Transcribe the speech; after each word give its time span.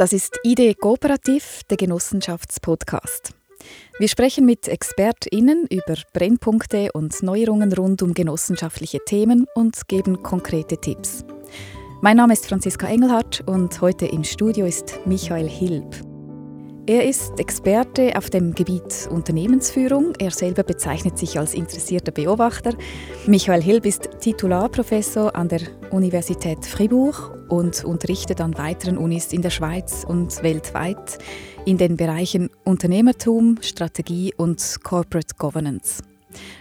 Das 0.00 0.14
ist 0.14 0.40
Idee 0.44 0.72
Kooperativ, 0.72 1.60
der 1.68 1.76
Genossenschaftspodcast. 1.76 3.34
Wir 3.98 4.08
sprechen 4.08 4.46
mit 4.46 4.66
ExpertInnen 4.66 5.66
über 5.66 5.94
Brennpunkte 6.14 6.90
und 6.92 7.22
Neuerungen 7.22 7.70
rund 7.74 8.00
um 8.00 8.14
genossenschaftliche 8.14 9.00
Themen 9.04 9.46
und 9.54 9.88
geben 9.88 10.22
konkrete 10.22 10.78
Tipps. 10.78 11.26
Mein 12.00 12.16
Name 12.16 12.32
ist 12.32 12.46
Franziska 12.46 12.86
Engelhardt 12.86 13.42
und 13.44 13.78
heute 13.82 14.06
im 14.06 14.24
Studio 14.24 14.64
ist 14.64 15.00
Michael 15.04 15.50
Hilb. 15.50 15.94
Er 16.86 17.06
ist 17.06 17.38
Experte 17.38 18.16
auf 18.16 18.30
dem 18.30 18.54
Gebiet 18.54 19.06
Unternehmensführung. 19.10 20.14
Er 20.18 20.30
selber 20.30 20.62
bezeichnet 20.62 21.18
sich 21.18 21.38
als 21.38 21.52
interessierter 21.52 22.10
Beobachter. 22.10 22.72
Michael 23.26 23.60
Hilb 23.60 23.84
ist 23.84 24.08
Titularprofessor 24.20 25.36
an 25.36 25.48
der 25.48 25.60
Universität 25.90 26.64
Fribourg 26.64 27.36
und 27.50 27.84
unterrichtet 27.84 28.40
an 28.40 28.56
weiteren 28.56 28.96
Unis 28.96 29.32
in 29.32 29.42
der 29.42 29.50
Schweiz 29.50 30.04
und 30.06 30.42
weltweit 30.42 31.18
in 31.66 31.76
den 31.76 31.96
Bereichen 31.96 32.48
Unternehmertum, 32.64 33.58
Strategie 33.60 34.32
und 34.36 34.78
Corporate 34.82 35.34
Governance. 35.36 36.02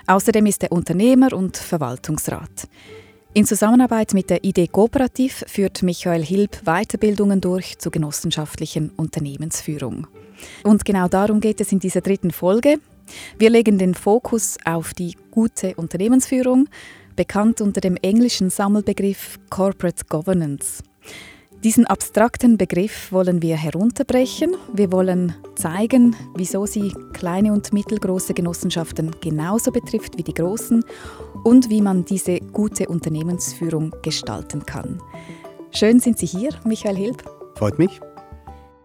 Außerdem 0.07 0.45
ist 0.47 0.63
er 0.63 0.71
Unternehmer 0.71 1.33
und 1.33 1.57
Verwaltungsrat. 1.57 2.67
In 3.33 3.45
Zusammenarbeit 3.45 4.13
mit 4.15 4.31
der 4.31 4.43
ID 4.43 4.71
Kooperativ 4.71 5.45
führt 5.47 5.83
Michael 5.83 6.25
Hilb 6.25 6.63
Weiterbildungen 6.65 7.39
durch 7.39 7.77
zur 7.77 7.91
genossenschaftlichen 7.91 8.89
Unternehmensführung. 8.97 10.07
Und 10.63 10.83
genau 10.83 11.07
darum 11.07 11.39
geht 11.39 11.61
es 11.61 11.71
in 11.71 11.79
dieser 11.79 12.01
dritten 12.01 12.31
Folge. 12.31 12.79
Wir 13.37 13.49
legen 13.51 13.77
den 13.77 13.93
Fokus 13.93 14.57
auf 14.65 14.93
die 14.93 15.15
gute 15.31 15.75
Unternehmensführung, 15.75 16.67
bekannt 17.19 17.59
unter 17.59 17.81
dem 17.81 17.97
englischen 17.97 18.49
Sammelbegriff 18.49 19.39
Corporate 19.49 20.05
Governance. 20.07 20.81
Diesen 21.65 21.85
abstrakten 21.85 22.57
Begriff 22.57 23.11
wollen 23.11 23.41
wir 23.41 23.57
herunterbrechen. 23.57 24.55
Wir 24.71 24.89
wollen 24.93 25.35
zeigen, 25.55 26.15
wieso 26.35 26.65
sie 26.65 26.93
kleine 27.11 27.51
und 27.51 27.73
mittelgroße 27.73 28.33
Genossenschaften 28.33 29.13
genauso 29.19 29.69
betrifft 29.69 30.17
wie 30.17 30.23
die 30.23 30.33
großen 30.33 30.81
und 31.43 31.69
wie 31.69 31.81
man 31.81 32.05
diese 32.05 32.39
gute 32.39 32.87
Unternehmensführung 32.87 33.93
gestalten 34.01 34.65
kann. 34.65 35.01
Schön 35.71 35.99
sind 35.99 36.19
Sie 36.19 36.25
hier, 36.25 36.51
Michael 36.63 36.95
Hilb. 36.95 37.21
Freut 37.55 37.79
mich. 37.79 37.99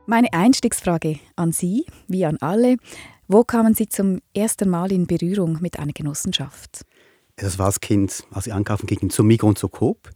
Meine 0.07 0.33
Einstiegsfrage 0.33 1.21
an 1.37 1.53
Sie, 1.53 1.87
wie 2.09 2.25
an 2.25 2.39
alle. 2.39 2.79
Wo 3.29 3.45
kamen 3.45 3.75
Sie 3.75 3.89
zum 3.89 4.19
ersten 4.35 4.69
Mal 4.69 4.91
in 4.91 5.07
Berührung 5.07 5.59
mit 5.61 5.79
einer 5.79 5.93
Genossenschaft? 5.93 6.85
Das 7.37 7.59
war 7.59 7.67
als 7.67 7.81
Kind, 7.81 8.25
als 8.31 8.47
ich 8.47 8.53
ankaufen 8.53 8.87
ging, 8.87 9.11
zum 9.11 9.27
Migros 9.27 9.49
und 9.49 9.59
zur 9.59 9.71
Coop. 9.71 10.11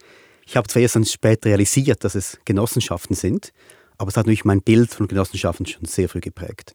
Ich 0.46 0.56
habe 0.56 0.68
zwar 0.68 0.82
erst 0.82 0.96
dann 0.96 1.04
später 1.04 1.50
realisiert, 1.50 2.04
dass 2.04 2.14
es 2.14 2.38
Genossenschaften 2.44 3.14
sind, 3.14 3.52
aber 3.98 4.08
es 4.08 4.16
hat 4.16 4.26
natürlich 4.26 4.44
mein 4.44 4.62
Bild 4.62 4.94
von 4.94 5.08
Genossenschaften 5.08 5.66
schon 5.66 5.84
sehr 5.84 6.08
früh 6.08 6.20
geprägt. 6.20 6.74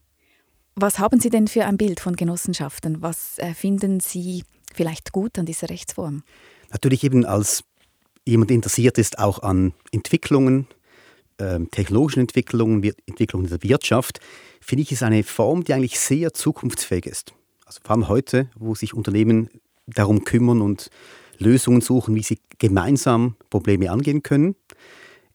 Was 0.76 1.00
haben 1.00 1.20
Sie 1.20 1.30
denn 1.30 1.48
für 1.48 1.66
ein 1.66 1.78
Bild 1.78 2.00
von 2.00 2.16
Genossenschaften? 2.16 3.02
Was 3.02 3.38
finden 3.56 4.00
Sie 4.00 4.44
vielleicht 4.74 5.12
gut 5.12 5.40
an 5.40 5.46
dieser 5.46 5.70
Rechtsform? 5.70 6.24
Natürlich 6.72 7.04
eben 7.04 7.26
als 7.26 7.64
jemand 8.26 8.52
interessiert 8.52 8.98
ist 8.98 9.20
auch 9.20 9.40
an 9.44 9.74
Entwicklungen, 9.92 10.68
äh, 11.38 11.60
technologischen 11.72 12.22
Entwicklungen, 12.22 12.84
Entwicklungen 13.06 13.48
der 13.48 13.62
Wirtschaft, 13.64 14.20
finde 14.62 14.84
ich 14.84 14.92
es 14.92 15.04
eine 15.04 15.24
Form, 15.24 15.64
die 15.64 15.74
eigentlich 15.74 16.00
sehr 16.00 16.34
zukunftsfähig 16.34 17.06
ist. 17.06 17.34
Also 17.66 17.80
vor 17.84 17.92
allem 17.92 18.08
heute, 18.08 18.50
wo 18.56 18.76
sich 18.76 18.94
Unternehmen 18.94 19.50
darum 19.88 20.24
kümmern 20.24 20.62
und 20.62 20.90
Lösungen 21.38 21.82
suchen, 21.82 22.16
wie 22.16 22.24
sie 22.24 22.40
gemeinsam 22.58 23.36
Probleme 23.50 23.92
angehen 23.92 24.24
können, 24.24 24.56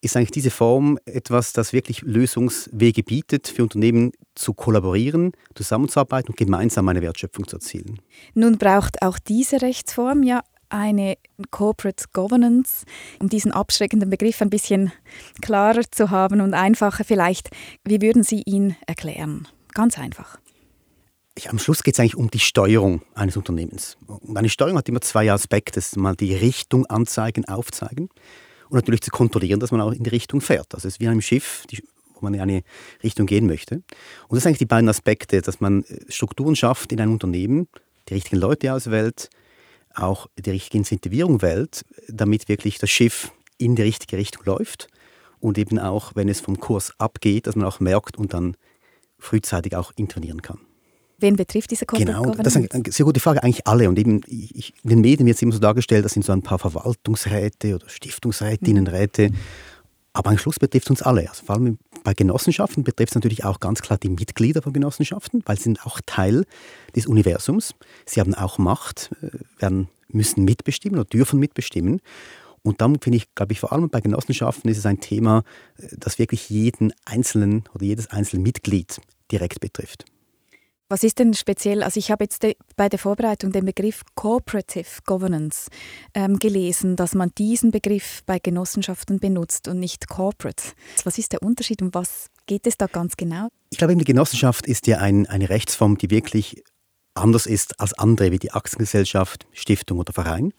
ist 0.01 0.17
eigentlich 0.17 0.31
diese 0.31 0.51
Form 0.51 0.99
etwas, 1.07 1.53
das 1.53 1.73
wirklich 1.73 2.03
Lösungswege 2.03 3.03
bietet, 3.03 3.49
für 3.49 3.65
Unternehmen 3.65 4.13
zu 4.35 4.55
kollaborieren, 4.55 5.33
zusammenzuarbeiten 5.55 6.31
und 6.31 6.37
gemeinsam 6.37 6.89
eine 6.89 7.03
Wertschöpfung 7.03 7.49
zu 7.49 7.57
erzielen. 7.57 8.01
Nun 8.35 8.59
braucht 8.59 9.03
auch 9.03 9.19
diese 9.19 9.61
Rechtsform 9.61 10.23
ja 10.23 10.43
eine 10.69 11.17
Corporate 11.51 12.05
Governance, 12.13 12.85
um 13.19 13.29
diesen 13.29 13.53
abschreckenden 13.53 14.11
Begriff 14.11 14.41
ein 14.43 14.51
bisschen 14.51 14.93
klarer 15.41 15.83
zu 15.91 16.11
haben 16.11 16.41
und 16.41 16.55
einfacher 16.55 17.05
vielleicht. 17.05 17.51
Wie 17.85 18.01
würden 18.01 18.23
Sie 18.23 18.43
ihn 18.45 18.77
erklären? 18.87 19.49
Ganz 19.75 19.99
einfach 19.99 20.39
am 21.47 21.59
Schluss 21.59 21.83
geht 21.83 21.95
es 21.95 22.01
eigentlich 22.01 22.17
um 22.17 22.31
die 22.31 22.39
Steuerung 22.39 23.03
eines 23.15 23.37
Unternehmens. 23.37 23.97
Und 24.07 24.37
eine 24.37 24.49
Steuerung 24.49 24.79
hat 24.79 24.89
immer 24.89 25.01
zwei 25.01 25.31
Aspekte. 25.31 25.75
Das 25.75 25.89
ist 25.89 25.97
mal 25.97 26.17
die 26.17 26.35
Richtung 26.35 26.87
anzeigen, 26.87 27.45
aufzeigen 27.47 28.09
und 28.69 28.75
natürlich 28.75 29.03
zu 29.03 29.11
kontrollieren, 29.11 29.61
dass 29.61 29.71
man 29.71 29.81
auch 29.81 29.93
in 29.93 30.03
die 30.03 30.11
Richtung 30.11 30.41
fährt. 30.41 30.75
Also 30.75 30.89
es 30.89 30.95
ist 30.95 31.01
wie 31.01 31.09
einem 31.09 31.21
Schiff, 31.21 31.65
die, 31.71 31.83
wo 32.15 32.21
man 32.23 32.35
in 32.35 32.41
eine 32.41 32.63
Richtung 33.03 33.27
gehen 33.27 33.47
möchte. 33.47 33.77
Und 33.77 33.85
das 34.31 34.43
sind 34.43 34.49
eigentlich 34.51 34.59
die 34.59 34.67
beiden 34.67 34.89
Aspekte, 34.89 35.41
dass 35.41 35.61
man 35.61 35.85
äh, 35.85 36.01
Strukturen 36.09 36.57
schafft 36.57 36.93
in 36.93 37.01
einem 37.01 37.13
Unternehmen, 37.13 37.69
die 38.09 38.15
richtigen 38.15 38.37
Leute 38.37 38.73
auswählt, 38.73 39.31
auch 39.95 40.29
die 40.39 40.51
richtige 40.51 40.79
Incentivierung 40.79 41.43
wählt, 41.43 41.85
damit 42.09 42.49
wirklich 42.49 42.79
das 42.79 42.91
Schiff 42.91 43.33
in 43.59 43.75
die 43.75 43.83
richtige 43.83 44.17
Richtung 44.17 44.45
läuft 44.45 44.89
und 45.41 45.59
eben 45.59 45.79
auch, 45.79 46.13
wenn 46.15 46.29
es 46.29 46.41
vom 46.41 46.61
Kurs 46.61 46.93
abgeht, 46.99 47.47
dass 47.47 47.57
man 47.57 47.67
auch 47.67 47.81
merkt 47.81 48.17
und 48.17 48.33
dann 48.33 48.57
frühzeitig 49.19 49.75
auch 49.75 49.93
intervenieren 49.97 50.43
kann. 50.43 50.61
Wen 51.21 51.37
betrifft 51.37 51.71
diese 51.71 51.85
Corporate 51.85 52.13
Genau, 52.13 52.35
das 52.35 52.55
ist 52.55 52.75
eine 52.75 52.85
sehr 52.91 53.05
gute 53.05 53.19
Frage. 53.21 53.43
Eigentlich 53.43 53.67
alle. 53.67 53.89
Und 53.89 53.99
eben 53.99 54.21
ich, 54.29 54.73
in 54.85 54.91
den 54.91 55.01
Medien 55.01 55.27
wird 55.27 55.37
es 55.37 55.43
immer 55.43 55.53
so 55.53 55.59
dargestellt, 55.59 56.05
das 56.05 56.13
sind 56.13 56.25
so 56.25 56.33
ein 56.33 56.43
paar 56.43 56.59
Verwaltungsräte 56.59 57.75
oder 57.75 57.89
Stiftungsrätinnenräte. 57.89 59.31
Mhm. 59.31 59.37
Aber 60.13 60.31
am 60.31 60.39
Schluss 60.39 60.59
betrifft 60.59 60.87
es 60.87 60.91
uns 60.91 61.03
alle. 61.03 61.29
Also 61.29 61.45
vor 61.45 61.57
allem 61.57 61.79
bei 62.05 62.15
Genossenschaften 62.15 62.85
betrifft 62.85 63.13
es 63.13 63.15
natürlich 63.15 63.45
auch 63.45 63.61
ganz 63.61 63.83
klar 63.83 63.99
die 63.99 64.09
Mitglieder 64.09 64.63
von 64.63 64.73
Genossenschaften, 64.73 65.43
weil 65.45 65.57
sie 65.57 65.65
sind 65.65 65.85
auch 65.85 66.01
Teil 66.07 66.45
des 66.95 67.07
Universums. 67.07 67.75
Sie 68.07 68.21
haben 68.21 68.35
auch 68.35 68.59
Macht, 68.59 69.11
äh, 69.21 69.31
werden, 69.61 69.89
müssen 70.09 70.45
mitbestimmen 70.45 70.99
oder 70.99 71.09
dürfen 71.09 71.41
mitbestimmen. 71.41 72.01
Und 72.63 72.81
dann 72.81 72.99
finde 73.01 73.19
ich, 73.19 73.35
glaube 73.35 73.53
ich, 73.53 73.61
vor 73.61 73.73
allem 73.73 73.89
bei 73.91 74.01
Genossenschaften 74.01 74.71
ist 74.71 74.79
es 74.79 74.87
ein 74.87 75.01
Thema, 75.01 75.43
äh, 75.79 75.89
das 75.97 76.19
wirklich 76.19 76.49
jeden 76.49 76.93
einzelnen 77.05 77.65
oder 77.75 77.85
jedes 77.85 78.09
einzelne 78.09 78.43
Mitglied 78.43 79.01
direkt 79.31 79.61
betrifft. 79.61 80.05
Was 80.91 81.03
ist 81.03 81.19
denn 81.19 81.35
speziell? 81.35 81.83
Also 81.83 81.99
ich 81.99 82.11
habe 82.11 82.25
jetzt 82.25 82.47
bei 82.77 82.89
der 82.89 82.99
Vorbereitung 82.99 83.53
den 83.53 83.67
Begriff 83.67 84.03
Cooperative 84.15 85.03
Governance 85.05 85.69
ähm, 86.15 86.39
gelesen, 86.39 86.97
dass 86.97 87.15
man 87.15 87.31
diesen 87.37 87.71
Begriff 87.71 88.23
bei 88.25 88.39
Genossenschaften 88.39 89.21
benutzt 89.21 89.69
und 89.69 89.81
nicht 89.81 90.09
Corporate. 90.09 90.63
Was 91.05 91.19
ist 91.19 91.33
der 91.33 91.43
Unterschied 91.43 91.83
und 91.83 91.93
was 91.95 92.29
geht 92.47 92.67
es 92.67 92.79
da 92.79 92.87
ganz 92.87 93.19
genau? 93.19 93.49
Ich 93.69 93.77
glaube, 93.77 93.95
die 93.97 94.05
Genossenschaft 94.05 94.67
ist 94.67 94.87
ja 94.87 94.97
ein, 94.97 95.27
eine 95.27 95.51
Rechtsform, 95.51 95.99
die 95.99 96.09
wirklich 96.09 96.65
anders 97.13 97.45
ist 97.45 97.79
als 97.81 97.93
andere 97.93 98.33
wie 98.33 98.39
die 98.39 98.53
Aktiengesellschaft, 98.53 99.47
Stiftung 99.53 99.99
oder 99.99 100.15
Verein. 100.15 100.55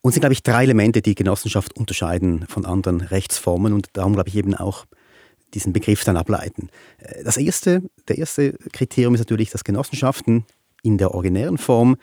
Und 0.00 0.08
es 0.08 0.14
sind, 0.14 0.22
glaube 0.22 0.32
ich, 0.32 0.42
drei 0.42 0.64
Elemente, 0.64 1.00
die 1.00 1.14
Genossenschaft 1.14 1.76
unterscheiden 1.76 2.44
von 2.48 2.66
anderen 2.66 3.02
Rechtsformen 3.02 3.72
und 3.72 3.86
darum, 3.92 4.14
glaube 4.14 4.30
ich, 4.30 4.34
eben 4.34 4.56
auch 4.56 4.84
diesen 5.54 5.72
Begriff 5.72 6.04
dann 6.04 6.16
ableiten. 6.16 6.68
Äh, 6.98 7.24
das 7.24 7.36
erste, 7.36 7.82
der 8.08 8.18
erste 8.18 8.52
Kriterium 8.72 9.14
ist 9.14 9.20
natürlich, 9.20 9.50
dass 9.50 9.64
Genossenschaften 9.64 10.44
in 10.82 10.98
der 10.98 11.12
originären 11.14 11.58
Form 11.58 11.96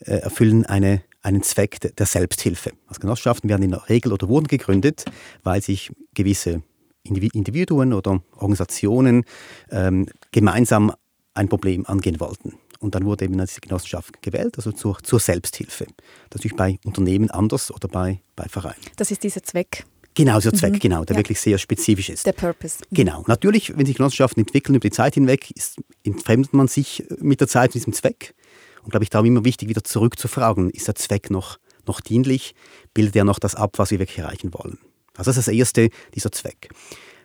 äh, 0.00 0.16
erfüllen 0.16 0.66
eine, 0.66 1.02
einen 1.22 1.42
Zweck 1.42 1.80
der 1.96 2.06
Selbsthilfe. 2.06 2.72
Also 2.86 3.00
Genossenschaften 3.00 3.48
werden 3.48 3.62
in 3.62 3.70
der 3.70 3.88
Regel 3.88 4.12
oder 4.12 4.28
wurden 4.28 4.46
gegründet, 4.46 5.04
weil 5.42 5.62
sich 5.62 5.90
gewisse 6.14 6.62
Individuen 7.02 7.92
oder 7.92 8.22
Organisationen 8.36 9.24
ähm, 9.70 10.06
gemeinsam 10.32 10.92
ein 11.34 11.48
Problem 11.48 11.86
angehen 11.86 12.20
wollten. 12.20 12.54
Und 12.78 12.94
dann 12.94 13.04
wurde 13.04 13.26
eben 13.26 13.38
diese 13.38 13.60
Genossenschaft 13.60 14.22
gewählt, 14.22 14.56
also 14.56 14.72
zur, 14.72 14.98
zur 15.02 15.20
Selbsthilfe. 15.20 15.84
Das 15.84 16.40
ist 16.40 16.50
natürlich 16.52 16.56
bei 16.56 16.78
Unternehmen 16.84 17.30
anders 17.30 17.70
oder 17.70 17.88
bei, 17.88 18.20
bei 18.36 18.44
Vereinen. 18.48 18.80
Das 18.96 19.10
ist 19.10 19.22
dieser 19.22 19.42
Zweck. 19.42 19.84
Genau, 20.20 20.38
so 20.38 20.50
Zweck, 20.50 20.74
mhm. 20.74 20.78
genau, 20.80 21.04
der 21.06 21.14
ja. 21.14 21.20
wirklich 21.20 21.40
sehr 21.40 21.56
spezifisch 21.56 22.10
ist. 22.10 22.26
Der 22.26 22.32
Purpose. 22.32 22.76
Mhm. 22.90 22.94
Genau. 22.94 23.24
Natürlich, 23.26 23.76
wenn 23.78 23.86
sich 23.86 23.96
Genossenschaften 23.96 24.42
entwickeln 24.42 24.74
über 24.74 24.86
die 24.86 24.90
Zeit 24.90 25.14
hinweg, 25.14 25.50
ist, 25.52 25.78
entfremdet 26.04 26.52
man 26.52 26.68
sich 26.68 27.04
mit 27.20 27.40
der 27.40 27.48
Zeit 27.48 27.70
mit 27.70 27.76
diesem 27.76 27.94
Zweck. 27.94 28.34
Und 28.82 28.90
glaube 28.90 29.04
ich, 29.04 29.08
darum 29.08 29.26
immer 29.26 29.46
wichtig, 29.46 29.70
wieder 29.70 29.82
zurückzufragen, 29.82 30.68
ist 30.68 30.88
der 30.88 30.94
Zweck 30.94 31.30
noch, 31.30 31.58
noch 31.86 32.02
dienlich? 32.02 32.54
Bildet 32.92 33.16
er 33.16 33.24
noch 33.24 33.38
das 33.38 33.54
ab, 33.54 33.78
was 33.78 33.92
wir 33.92 33.98
wirklich 33.98 34.18
erreichen 34.18 34.52
wollen? 34.52 34.78
Also 35.16 35.30
das 35.30 35.38
ist 35.38 35.48
das 35.48 35.54
Erste, 35.54 35.88
dieser 36.14 36.32
Zweck. 36.32 36.68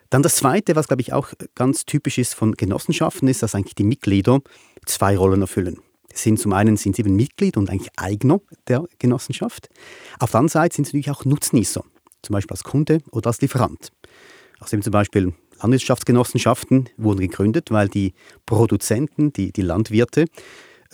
Dann 0.10 0.24
das 0.24 0.36
Zweite, 0.36 0.78
was 0.78 0.88
glaube 0.88 1.02
ich 1.02 1.12
auch 1.12 1.34
ganz 1.54 1.86
typisch 1.86 2.18
ist 2.18 2.34
von 2.34 2.54
Genossenschaften, 2.54 3.28
ist, 3.28 3.44
dass 3.44 3.56
eigentlich 3.56 3.76
die 3.76 3.84
Mitglieder 3.84 4.40
zwei 4.86 5.18
Rollen 5.18 5.42
erfüllen. 5.42 5.80
Sind 6.14 6.40
zum 6.40 6.54
einen 6.54 6.78
sind 6.78 6.96
sie 6.96 7.02
eben 7.02 7.18
Mitglied 7.18 7.58
und 7.58 7.70
eigentlich 7.70 7.92
Eigner 7.98 8.40
der 8.70 8.86
Genossenschaft. 9.00 9.68
Auf 10.18 10.32
der 10.32 10.40
anderen 10.40 10.50
Seite 10.50 10.76
sind 10.78 10.86
sie 10.86 10.92
natürlich 10.96 11.12
auch 11.12 11.26
Nutznießer 11.26 11.84
zum 12.26 12.34
Beispiel 12.34 12.54
als 12.54 12.64
Kunde 12.64 13.00
oder 13.12 13.28
als 13.28 13.42
Lieferant. 13.42 13.92
Also 14.60 14.80
zum 14.80 14.92
Beispiel 14.92 15.34
Landwirtschaftsgenossenschaften 15.62 16.90
wurden 16.98 17.22
gegründet, 17.22 17.72
weil 17.72 17.88
die 17.88 18.14
Produzenten, 18.46 19.32
die, 19.34 19.52
die 19.52 19.62
Landwirte, 19.62 20.26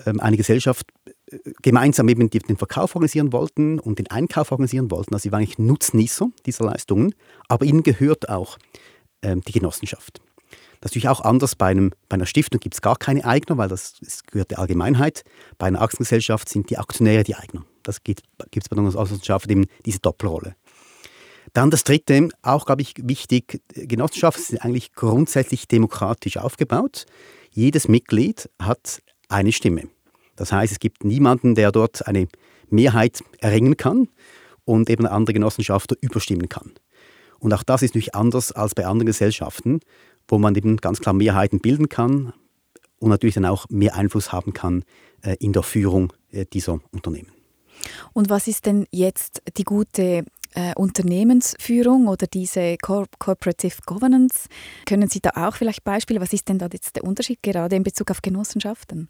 ähm, 0.06 0.20
eine 0.20 0.38
Gesellschaft 0.38 0.88
äh, 1.06 1.38
gemeinsam 1.62 2.10
eben 2.10 2.30
den 2.30 2.58
Verkauf 2.58 2.96
organisieren 2.96 3.34
wollten 3.34 3.80
und 3.80 4.00
den 4.00 4.10
Einkauf 4.10 4.52
organisieren 4.52 4.92
wollten. 4.92 5.14
Also 5.14 5.24
sie 5.24 5.32
waren 5.32 5.40
eigentlich 5.40 5.60
Nutznießer 5.60 6.28
dieser 6.46 6.66
Leistungen, 6.66 7.16
aber 7.48 7.66
ihnen 7.66 7.84
gehört 7.84 8.30
auch 8.30 8.58
ähm, 9.22 9.42
die 9.42 9.54
Genossenschaft. 9.54 10.22
Das 10.82 10.92
ist 10.92 10.96
natürlich 10.96 11.10
auch 11.10 11.22
anders. 11.22 11.56
Bei, 11.56 11.68
einem, 11.68 11.92
bei 12.10 12.16
einer 12.16 12.26
Stiftung 12.26 12.60
gibt 12.60 12.74
es 12.74 12.82
gar 12.82 12.96
keine 12.96 13.24
Eigner, 13.24 13.58
weil 13.58 13.70
das, 13.70 13.94
das, 14.02 14.24
gehört 14.24 14.50
der 14.50 14.60
Allgemeinheit. 14.60 15.24
Bei 15.60 15.68
einer 15.68 15.82
Aktiengesellschaft 15.82 16.50
sind 16.50 16.72
die 16.72 16.78
Aktionäre 16.80 17.24
die 17.24 17.36
Eigner. 17.36 17.66
Das 17.84 18.04
gibt 18.04 18.24
es 18.54 18.70
bei 18.70 18.78
einer 18.78 18.90
Genossenschaft 18.90 19.50
eben 19.50 19.66
diese 19.86 20.00
Doppelrolle. 20.00 20.56
Dann 21.54 21.70
das 21.70 21.84
Dritte, 21.84 22.30
auch 22.42 22.66
glaube 22.66 22.82
ich 22.82 22.94
wichtig, 22.98 23.62
Genossenschaften 23.74 24.44
sind 24.44 24.60
eigentlich 24.60 24.94
grundsätzlich 24.94 25.68
demokratisch 25.68 26.38
aufgebaut. 26.38 27.06
Jedes 27.52 27.88
Mitglied 27.88 28.50
hat 28.60 29.02
eine 29.28 29.52
Stimme. 29.52 29.90
Das 30.36 30.52
heißt, 30.52 30.72
es 30.72 30.80
gibt 30.80 31.04
niemanden, 31.04 31.56
der 31.56 31.72
dort 31.72 32.08
eine 32.08 32.28
Mehrheit 32.70 33.22
erringen 33.40 33.76
kann 33.76 34.08
und 34.64 34.90
eben 34.90 35.06
andere 35.06 35.34
Genossenschaften 35.34 35.98
überstimmen 36.00 36.48
kann. 36.48 36.72
Und 37.40 37.54
auch 37.54 37.64
das 37.64 37.82
ist 37.82 37.92
natürlich 37.92 38.16
anders 38.16 38.52
als 38.52 38.74
bei 38.74 38.86
anderen 38.86 39.08
Gesellschaften, 39.08 39.82
wo 40.28 40.38
man 40.38 40.56
eben 40.56 40.78
ganz 40.78 41.00
klar 41.02 41.14
Mehrheiten 41.14 41.60
bilden 41.60 41.90
kann 41.90 42.34
und 43.00 43.10
natürlich 43.10 43.36
dann 43.36 43.46
auch 43.46 43.68
mehr 43.70 43.96
Einfluss 43.96 44.32
haben 44.32 44.54
kann 44.54 44.86
äh, 45.24 45.36
in 45.40 45.52
der 45.52 45.64
Führung 45.64 46.14
äh, 46.32 46.46
dieser 46.46 46.80
Unternehmen. 46.92 47.32
Und 48.14 48.30
was 48.30 48.48
ist 48.48 48.68
denn 48.68 48.86
jetzt 48.92 49.42
die 49.58 49.64
gute 49.64 50.24
äh, 50.54 50.74
Unternehmensführung 50.76 52.08
oder 52.08 52.28
diese 52.28 52.78
Cor 52.82 53.06
Corporative 53.20 53.78
Governance? 53.86 54.48
Können 54.86 55.10
Sie 55.10 55.20
da 55.20 55.32
auch 55.36 55.56
vielleicht 55.56 55.84
Beispiele? 55.84 56.22
Was 56.22 56.34
ist 56.34 56.50
denn 56.50 56.60
da 56.60 56.68
jetzt 56.72 56.96
der 56.96 57.04
Unterschied 57.04 57.42
gerade 57.42 57.76
in 57.76 57.84
Bezug 57.84 58.12
auf 58.12 58.22
Genossenschaften? 58.22 59.10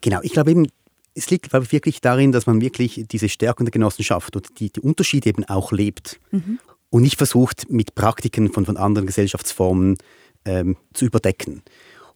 Genau, 0.00 0.20
ich 0.22 0.32
glaube 0.32 0.50
eben, 0.50 0.66
es 1.14 1.30
liegt 1.30 1.50
glaube 1.50 1.64
ich, 1.64 1.72
wirklich 1.72 2.00
darin, 2.00 2.32
dass 2.32 2.46
man 2.46 2.60
wirklich 2.60 3.04
diese 3.10 3.28
Stärken 3.28 3.64
der 3.64 3.72
Genossenschaft 3.72 4.36
oder 4.36 4.48
die, 4.58 4.70
die 4.70 4.80
Unterschiede 4.80 5.28
eben 5.28 5.44
auch 5.44 5.72
lebt 5.72 6.20
mhm. 6.30 6.58
und 6.90 7.02
nicht 7.02 7.16
versucht, 7.16 7.70
mit 7.70 7.94
Praktiken 7.94 8.52
von, 8.52 8.64
von 8.64 8.76
anderen 8.76 9.06
Gesellschaftsformen 9.06 9.98
ähm, 10.44 10.76
zu 10.94 11.04
überdecken. 11.04 11.62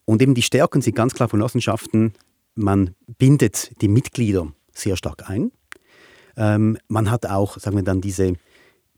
Und 0.05 0.23
eben 0.23 0.35
die 0.35 0.43
Stärken 0.43 0.83
sind 0.83 0.95
ganz 0.95 1.15
klar 1.15 1.29
von 1.29 1.39
Genossenschaften, 1.39 2.13
man 2.55 2.95
bindet 3.19 3.81
die 3.83 3.89
Mitglieder 3.89 4.53
sehr 4.73 4.97
stark 4.97 5.29
ein. 5.29 5.53
Ähm, 6.37 6.79
man 6.89 7.11
hat 7.11 7.27
auch, 7.27 7.59
sagen 7.59 7.77
wir 7.77 7.83
dann, 7.83 8.01
diese 8.01 8.35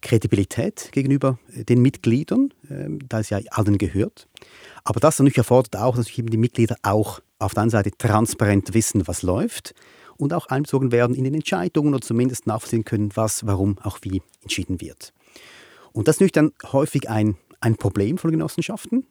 Kredibilität 0.01 0.91
gegenüber 0.93 1.39
den 1.49 1.81
Mitgliedern, 1.81 2.53
ähm, 2.71 2.99
da 3.09 3.21
es 3.21 3.31
ja 3.31 3.39
allen 3.51 3.79
gehört. 3.79 4.29
Aber 4.85 5.01
das 5.01 5.19
natürlich 5.19 5.39
erfordert 5.39 5.77
auch, 5.77 5.97
dass 5.97 6.17
eben 6.17 6.31
die 6.31 6.37
Mitglieder 6.37 6.77
auch 6.83 7.21
auf 7.39 7.55
der 7.55 7.63
einen 7.63 7.71
Seite 7.71 7.91
transparent 7.97 8.75
wissen, 8.75 9.07
was 9.07 9.23
läuft 9.23 9.75
und 10.17 10.33
auch 10.35 10.47
einbezogen 10.47 10.93
werden 10.93 11.15
in 11.15 11.25
den 11.25 11.35
Entscheidungen 11.35 11.95
oder 11.95 12.03
zumindest 12.03 12.47
nachvollziehen 12.47 12.85
können, 12.85 13.11
was, 13.15 13.47
warum, 13.47 13.79
auch 13.79 13.99
wie 14.03 14.23
entschieden 14.43 14.81
wird. 14.81 15.13
Und 15.93 16.09
das 16.09 16.17
ist 16.17 16.21
natürlich 16.21 16.33
dann 16.33 16.53
häufig 16.73 17.09
ein, 17.09 17.37
ein 17.61 17.77
Problem 17.77 18.19
von 18.19 18.31
Genossenschaften. 18.31 19.07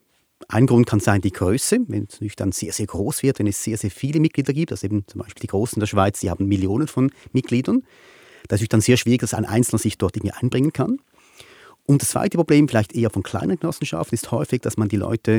Ein 0.49 0.67
Grund 0.67 0.85
kann 0.85 0.99
sein 0.99 1.21
die 1.21 1.31
Größe, 1.31 1.79
wenn 1.87 2.03
es 2.03 2.15
natürlich 2.15 2.35
dann 2.35 2.51
sehr, 2.51 2.71
sehr 2.71 2.85
groß 2.85 3.23
wird, 3.23 3.39
wenn 3.39 3.47
es 3.47 3.63
sehr, 3.63 3.77
sehr 3.77 3.89
viele 3.89 4.19
Mitglieder 4.19 4.53
gibt, 4.53 4.71
also 4.71 4.85
eben 4.85 5.03
zum 5.07 5.21
Beispiel 5.21 5.41
die 5.41 5.47
Großen 5.47 5.79
der 5.79 5.87
Schweiz, 5.87 6.19
die 6.19 6.29
haben 6.29 6.47
Millionen 6.47 6.87
von 6.87 7.11
Mitgliedern. 7.31 7.83
Das 8.47 8.61
ist 8.61 8.73
dann 8.73 8.81
sehr 8.81 8.97
schwierig, 8.97 9.21
dass 9.21 9.33
ein 9.33 9.45
Einzelner 9.45 9.79
sich 9.79 9.97
dort 9.97 10.15
irgendwie 10.15 10.33
einbringen 10.33 10.73
kann. 10.73 10.99
Und 11.85 12.01
das 12.01 12.09
zweite 12.09 12.37
Problem, 12.37 12.67
vielleicht 12.67 12.93
eher 12.93 13.09
von 13.09 13.23
kleinen 13.23 13.59
Genossenschaften, 13.59 14.15
ist 14.15 14.31
häufig, 14.31 14.61
dass 14.61 14.77
man 14.77 14.89
die 14.89 14.97
Leute 14.97 15.37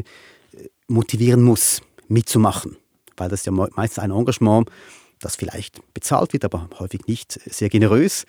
äh, 0.52 0.68
motivieren 0.86 1.42
muss, 1.42 1.82
mitzumachen. 2.08 2.76
Weil 3.16 3.28
das 3.28 3.44
ja 3.44 3.52
meistens 3.52 3.98
ein 3.98 4.10
Engagement, 4.10 4.70
das 5.20 5.36
vielleicht 5.36 5.80
bezahlt 5.92 6.32
wird, 6.32 6.44
aber 6.44 6.68
häufig 6.78 7.06
nicht 7.06 7.32
sehr 7.32 7.68
generös. 7.68 8.24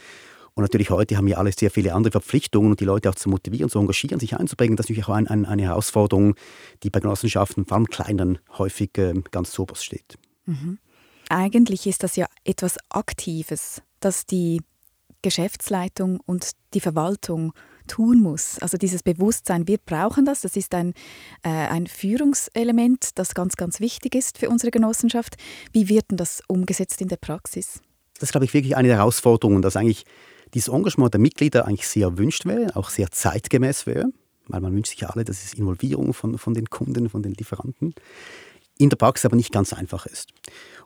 Und 0.55 0.63
natürlich 0.63 0.89
heute 0.89 1.15
haben 1.15 1.27
wir 1.27 1.37
alle 1.37 1.53
sehr 1.53 1.71
viele 1.71 1.93
andere 1.93 2.11
Verpflichtungen 2.11 2.71
und 2.71 2.79
die 2.81 2.85
Leute 2.85 3.09
auch 3.09 3.15
zu 3.15 3.29
motivieren, 3.29 3.69
zu 3.69 3.79
engagieren, 3.79 4.19
sich 4.19 4.35
einzubringen. 4.35 4.75
Das 4.75 4.87
ist 4.87 4.89
natürlich 4.89 5.07
auch 5.07 5.13
ein, 5.13 5.27
ein, 5.27 5.45
eine 5.45 5.61
Herausforderung, 5.61 6.35
die 6.83 6.89
bei 6.89 6.99
Genossenschaften, 6.99 7.65
vor 7.65 7.77
allem 7.77 7.87
kleinen, 7.87 8.39
häufig 8.57 8.97
äh, 8.97 9.13
ganz 9.31 9.57
oberst 9.57 9.85
steht. 9.85 10.17
Mhm. 10.45 10.79
Eigentlich 11.29 11.87
ist 11.87 12.03
das 12.03 12.15
ja 12.15 12.27
etwas 12.43 12.77
Aktives, 12.89 13.81
das 13.99 14.25
die 14.25 14.61
Geschäftsleitung 15.21 16.19
und 16.25 16.51
die 16.73 16.79
Verwaltung 16.79 17.53
tun 17.87 18.21
muss. 18.21 18.59
Also 18.59 18.77
dieses 18.77 19.03
Bewusstsein, 19.03 19.67
wir 19.67 19.77
brauchen 19.77 20.25
das, 20.25 20.41
das 20.41 20.55
ist 20.55 20.73
ein, 20.75 20.93
äh, 21.43 21.49
ein 21.49 21.87
Führungselement, 21.87 23.09
das 23.15 23.33
ganz, 23.33 23.55
ganz 23.55 23.79
wichtig 23.79 24.15
ist 24.15 24.37
für 24.37 24.49
unsere 24.49 24.71
Genossenschaft. 24.71 25.35
Wie 25.73 25.89
wird 25.89 26.11
denn 26.11 26.17
das 26.17 26.41
umgesetzt 26.47 27.01
in 27.01 27.07
der 27.07 27.17
Praxis? 27.17 27.81
Das 28.15 28.29
ist, 28.29 28.31
glaube 28.31 28.45
ich, 28.45 28.53
wirklich 28.53 28.75
eine 28.75 28.89
der 28.89 28.97
Herausforderungen, 28.97 29.61
dass 29.61 29.75
eigentlich 29.75 30.05
dieses 30.53 30.69
Engagement 30.69 31.13
der 31.13 31.21
Mitglieder 31.21 31.65
eigentlich 31.67 31.87
sehr 31.87 32.07
erwünscht 32.07 32.45
wäre, 32.45 32.75
auch 32.75 32.89
sehr 32.89 33.11
zeitgemäß 33.11 33.85
wäre, 33.85 34.11
weil 34.47 34.61
man 34.61 34.73
wünscht 34.73 34.91
sich 34.91 35.01
ja 35.01 35.09
alle, 35.09 35.23
dass 35.23 35.43
es 35.43 35.53
Involvierung 35.53 36.13
von, 36.13 36.37
von 36.37 36.53
den 36.53 36.69
Kunden, 36.69 37.09
von 37.09 37.23
den 37.23 37.33
Lieferanten, 37.33 37.93
in 38.79 38.89
der 38.89 38.97
Praxis 38.97 39.25
aber 39.25 39.35
nicht 39.35 39.51
ganz 39.51 39.73
einfach 39.73 40.07
ist. 40.07 40.31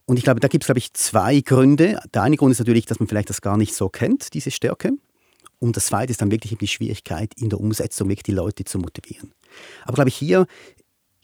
Und 0.05 0.17
ich 0.17 0.23
glaube, 0.25 0.41
da 0.41 0.49
gibt 0.49 0.63
es, 0.63 0.67
glaube 0.67 0.79
ich, 0.79 0.93
zwei 0.93 1.39
Gründe. 1.39 1.99
Der 2.13 2.23
eine 2.23 2.35
Grund 2.35 2.51
ist 2.51 2.59
natürlich, 2.59 2.85
dass 2.85 2.99
man 2.99 3.07
vielleicht 3.07 3.29
das 3.29 3.41
gar 3.41 3.55
nicht 3.55 3.73
so 3.73 3.87
kennt, 3.87 4.33
diese 4.33 4.51
Stärke. 4.51 4.91
Und 5.59 5.77
das 5.77 5.85
zweite 5.85 6.11
ist 6.11 6.21
dann 6.21 6.31
wirklich 6.31 6.57
die 6.57 6.67
Schwierigkeit 6.67 7.33
in 7.37 7.47
der 7.47 7.59
Umsetzung, 7.59 8.09
wirklich 8.09 8.23
die 8.23 8.33
Leute 8.33 8.65
zu 8.65 8.79
motivieren. 8.79 9.31
Aber 9.85 9.93
glaube 9.93 10.09
ich, 10.09 10.15
hier 10.15 10.45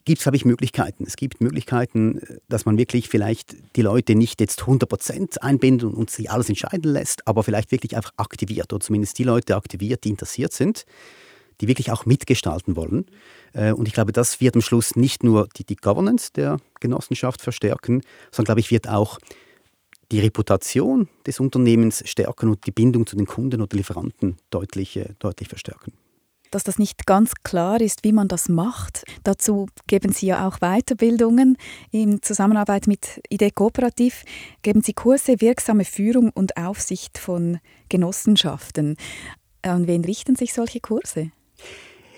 gibt 0.05 0.19
es, 0.19 0.23
glaube 0.23 0.37
ich, 0.37 0.45
Möglichkeiten. 0.45 1.03
Es 1.05 1.17
gibt 1.17 1.41
Möglichkeiten, 1.41 2.21
dass 2.47 2.65
man 2.65 2.77
wirklich 2.77 3.09
vielleicht 3.09 3.57
die 3.75 3.81
Leute 3.81 4.15
nicht 4.15 4.39
jetzt 4.39 4.61
100% 4.61 5.39
einbindet 5.39 5.93
und 5.93 6.09
sich 6.09 6.31
alles 6.31 6.47
entscheiden 6.47 6.93
lässt, 6.93 7.27
aber 7.27 7.43
vielleicht 7.43 7.71
wirklich 7.71 7.97
einfach 7.97 8.13
aktiviert 8.15 8.71
oder 8.71 8.79
zumindest 8.79 9.17
die 9.17 9.23
Leute 9.23 9.55
aktiviert, 9.57 10.05
die 10.05 10.09
interessiert 10.09 10.53
sind, 10.53 10.85
die 11.61 11.67
wirklich 11.67 11.91
auch 11.91 12.05
mitgestalten 12.05 12.75
wollen. 12.75 13.05
Äh, 13.53 13.71
und 13.71 13.87
ich 13.87 13.93
glaube, 13.93 14.11
das 14.11 14.41
wird 14.41 14.55
am 14.55 14.61
Schluss 14.61 14.95
nicht 14.95 15.23
nur 15.23 15.47
die, 15.57 15.63
die 15.63 15.75
Governance 15.75 16.31
der 16.33 16.57
Genossenschaft 16.79 17.41
verstärken, 17.41 18.01
sondern, 18.31 18.45
glaube 18.45 18.59
ich, 18.61 18.71
wird 18.71 18.87
auch 18.87 19.19
die 20.11 20.19
Reputation 20.19 21.07
des 21.25 21.39
Unternehmens 21.39 22.03
stärken 22.05 22.49
und 22.49 22.65
die 22.65 22.71
Bindung 22.71 23.05
zu 23.05 23.15
den 23.15 23.27
Kunden 23.27 23.61
oder 23.61 23.75
Lieferanten 23.75 24.37
deutlich, 24.49 24.97
äh, 24.97 25.13
deutlich 25.19 25.49
verstärken. 25.49 25.93
Dass 26.51 26.63
das 26.63 26.79
nicht 26.79 27.05
ganz 27.05 27.33
klar 27.43 27.79
ist, 27.79 28.03
wie 28.03 28.11
man 28.11 28.27
das 28.27 28.49
macht. 28.49 29.03
Dazu 29.23 29.67
geben 29.85 30.11
Sie 30.11 30.25
ja 30.25 30.47
auch 30.47 30.57
Weiterbildungen. 30.61 31.57
In 31.91 32.23
Zusammenarbeit 32.23 32.87
mit 32.87 33.21
ID 33.29 33.53
Kooperativ 33.53 34.25
geben 34.63 34.81
Sie 34.81 34.93
Kurse 34.93 35.41
Wirksame 35.41 35.85
Führung 35.85 36.31
und 36.31 36.57
Aufsicht 36.57 37.19
von 37.19 37.59
Genossenschaften. 37.89 38.97
An 39.61 39.85
wen 39.85 40.03
richten 40.03 40.35
sich 40.35 40.53
solche 40.53 40.79
Kurse? 40.79 41.31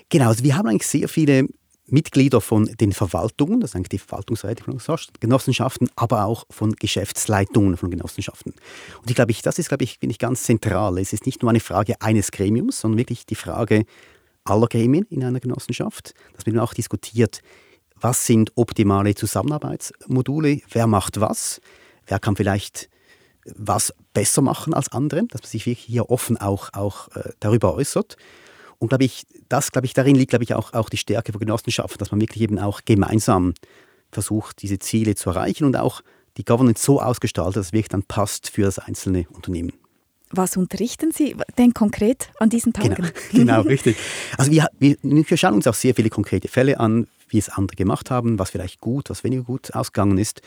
Genau, 0.08 0.28
also 0.28 0.44
wir 0.44 0.56
haben 0.56 0.68
eigentlich 0.68 0.86
sehr 0.86 1.08
viele 1.08 1.46
Mitglieder 1.86 2.40
von 2.40 2.66
den 2.66 2.92
Verwaltungen, 2.92 3.60
das 3.60 3.72
sind 3.72 3.78
eigentlich 3.78 3.88
die 3.88 3.98
Verwaltungsräte 3.98 4.64
von 4.64 4.78
Genossenschaften, 5.20 5.90
aber 5.96 6.24
auch 6.24 6.44
von 6.48 6.72
Geschäftsleitungen 6.72 7.76
von 7.76 7.90
Genossenschaften. 7.90 8.54
Und 9.00 9.10
ich 9.10 9.14
glaube, 9.14 9.34
das 9.42 9.58
ist, 9.58 9.68
glaube 9.68 9.84
ich, 9.84 9.98
finde 9.98 10.12
ich 10.12 10.18
ganz 10.18 10.44
zentral. 10.44 10.98
Es 10.98 11.12
ist 11.12 11.26
nicht 11.26 11.42
nur 11.42 11.50
eine 11.50 11.60
Frage 11.60 12.00
eines 12.00 12.30
Gremiums, 12.30 12.80
sondern 12.80 12.98
wirklich 12.98 13.26
die 13.26 13.34
Frage 13.34 13.84
aller 14.44 14.66
Gremien 14.68 15.06
in 15.10 15.22
einer 15.24 15.40
Genossenschaft, 15.40 16.14
dass 16.34 16.46
man 16.46 16.58
auch 16.60 16.74
diskutiert, 16.74 17.40
was 18.00 18.26
sind 18.26 18.52
optimale 18.54 19.14
Zusammenarbeitsmodule, 19.14 20.60
wer 20.70 20.86
macht 20.86 21.20
was, 21.20 21.60
wer 22.06 22.18
kann 22.18 22.36
vielleicht 22.36 22.88
was 23.44 23.92
besser 24.12 24.42
machen 24.42 24.72
als 24.74 24.90
andere, 24.92 25.24
dass 25.26 25.42
man 25.42 25.50
sich 25.50 25.66
wirklich 25.66 25.86
hier 25.86 26.10
offen 26.10 26.36
auch, 26.36 26.70
auch 26.72 27.08
äh, 27.16 27.30
darüber 27.40 27.74
äußert. 27.74 28.16
Und 28.82 28.88
glaube 28.88 29.04
ich, 29.04 29.28
das, 29.48 29.70
glaube 29.70 29.86
ich, 29.86 29.94
darin 29.94 30.16
liegt, 30.16 30.30
glaube 30.30 30.42
ich, 30.42 30.54
auch, 30.54 30.72
auch 30.72 30.88
die 30.88 30.96
Stärke 30.96 31.30
von 31.30 31.38
Genossenschaften, 31.38 31.98
dass 31.98 32.10
man 32.10 32.20
wirklich 32.20 32.42
eben 32.42 32.58
auch 32.58 32.80
gemeinsam 32.84 33.54
versucht, 34.10 34.60
diese 34.60 34.80
Ziele 34.80 35.14
zu 35.14 35.30
erreichen 35.30 35.66
und 35.66 35.76
auch 35.76 36.00
die 36.36 36.44
Governance 36.44 36.84
so 36.84 37.00
ausgestaltet, 37.00 37.58
dass 37.58 37.66
es 37.66 37.72
wirklich 37.72 37.90
dann 37.90 38.02
passt 38.02 38.50
für 38.50 38.62
das 38.62 38.80
einzelne 38.80 39.26
Unternehmen. 39.30 39.72
Was 40.30 40.56
unterrichten 40.56 41.12
Sie 41.12 41.36
denn 41.58 41.74
konkret 41.74 42.30
an 42.40 42.50
diesen 42.50 42.72
Tagen? 42.72 42.96
Genau, 43.30 43.60
genau 43.60 43.60
richtig. 43.68 43.96
Also 44.36 44.50
wir, 44.50 44.66
wir, 44.80 44.96
wir, 45.00 45.36
schauen 45.36 45.54
uns 45.54 45.68
auch 45.68 45.74
sehr 45.74 45.94
viele 45.94 46.10
konkrete 46.10 46.48
Fälle 46.48 46.80
an, 46.80 47.06
wie 47.28 47.38
es 47.38 47.50
andere 47.50 47.76
gemacht 47.76 48.10
haben, 48.10 48.40
was 48.40 48.50
vielleicht 48.50 48.80
gut, 48.80 49.10
was 49.10 49.22
weniger 49.22 49.44
gut 49.44 49.72
ausgegangen 49.76 50.18
ist. 50.18 50.42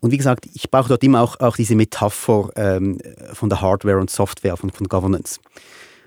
Und 0.00 0.10
wie 0.10 0.18
gesagt, 0.18 0.46
ich 0.52 0.70
brauche 0.70 0.90
dort 0.90 1.02
immer 1.02 1.22
auch, 1.22 1.40
auch 1.40 1.56
diese 1.56 1.76
Metapher 1.76 2.50
ähm, 2.56 2.98
von 3.32 3.48
der 3.48 3.62
Hardware 3.62 4.00
und 4.00 4.10
Software, 4.10 4.58
von, 4.58 4.68
von 4.68 4.86
Governance. 4.86 5.40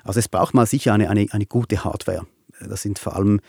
Also 0.03 0.19
es 0.19 0.27
braucht 0.27 0.53
mal 0.53 0.65
sicher 0.65 0.93
eine, 0.93 1.09
eine, 1.09 1.27
eine 1.31 1.45
gute 1.45 1.83
Hardware. 1.83 2.25
Das 2.59 2.81
sind 2.81 2.99
vor 2.99 3.15
allem 3.15 3.39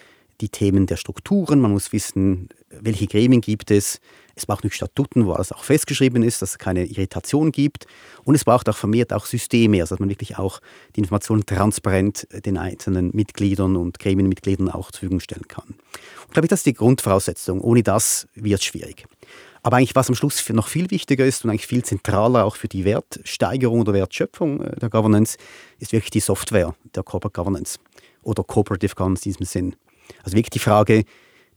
die 0.40 0.48
Themen 0.48 0.86
der 0.86 0.96
Strukturen. 0.96 1.60
Man 1.60 1.70
muss 1.70 1.92
wissen, 1.92 2.48
welche 2.68 3.06
Gremien 3.06 3.40
gibt 3.40 3.70
es. 3.70 4.00
Es 4.34 4.46
braucht 4.46 4.64
nicht 4.64 4.74
Statuten, 4.74 5.26
wo 5.26 5.32
alles 5.32 5.52
auch 5.52 5.62
festgeschrieben 5.62 6.22
ist, 6.22 6.42
dass 6.42 6.50
es 6.50 6.58
keine 6.58 6.84
Irritation 6.84 7.52
gibt. 7.52 7.86
Und 8.24 8.34
es 8.34 8.44
braucht 8.44 8.68
auch 8.68 8.76
vermehrt 8.76 9.12
auch 9.12 9.26
Systeme, 9.26 9.80
also 9.80 9.94
dass 9.94 10.00
man 10.00 10.08
wirklich 10.08 10.38
auch 10.38 10.60
die 10.96 11.00
Informationen 11.00 11.46
transparent 11.46 12.26
den 12.44 12.56
einzelnen 12.56 13.10
Mitgliedern 13.14 13.76
und 13.76 13.98
Gremienmitgliedern 14.00 14.70
auch 14.70 14.90
zur 14.90 15.00
Verfügung 15.00 15.20
stellen 15.20 15.46
kann. 15.46 15.68
Und 15.68 16.26
ich 16.26 16.32
glaube, 16.32 16.48
das 16.48 16.60
ist 16.60 16.66
die 16.66 16.74
Grundvoraussetzung. 16.74 17.60
Ohne 17.60 17.84
das 17.84 18.26
wird 18.34 18.60
es 18.60 18.66
schwierig. 18.66 19.06
Aber 19.64 19.78
eigentlich, 19.78 19.96
was 19.96 20.10
am 20.10 20.14
Schluss 20.14 20.46
noch 20.50 20.68
viel 20.68 20.90
wichtiger 20.90 21.24
ist 21.24 21.42
und 21.42 21.50
eigentlich 21.50 21.66
viel 21.66 21.82
zentraler 21.82 22.44
auch 22.44 22.56
für 22.56 22.68
die 22.68 22.84
Wertsteigerung 22.84 23.80
oder 23.80 23.94
Wertschöpfung 23.94 24.60
äh, 24.60 24.76
der 24.76 24.90
Governance, 24.90 25.38
ist 25.78 25.92
wirklich 25.92 26.10
die 26.10 26.20
Software 26.20 26.74
der 26.94 27.02
Corporate 27.02 27.32
Governance 27.32 27.78
oder 28.22 28.44
Cooperative 28.44 28.94
Governance 28.94 29.24
in 29.24 29.32
diesem 29.32 29.46
Sinn. 29.46 29.76
Also 30.22 30.36
wirklich 30.36 30.50
die 30.50 30.58
Frage 30.58 31.04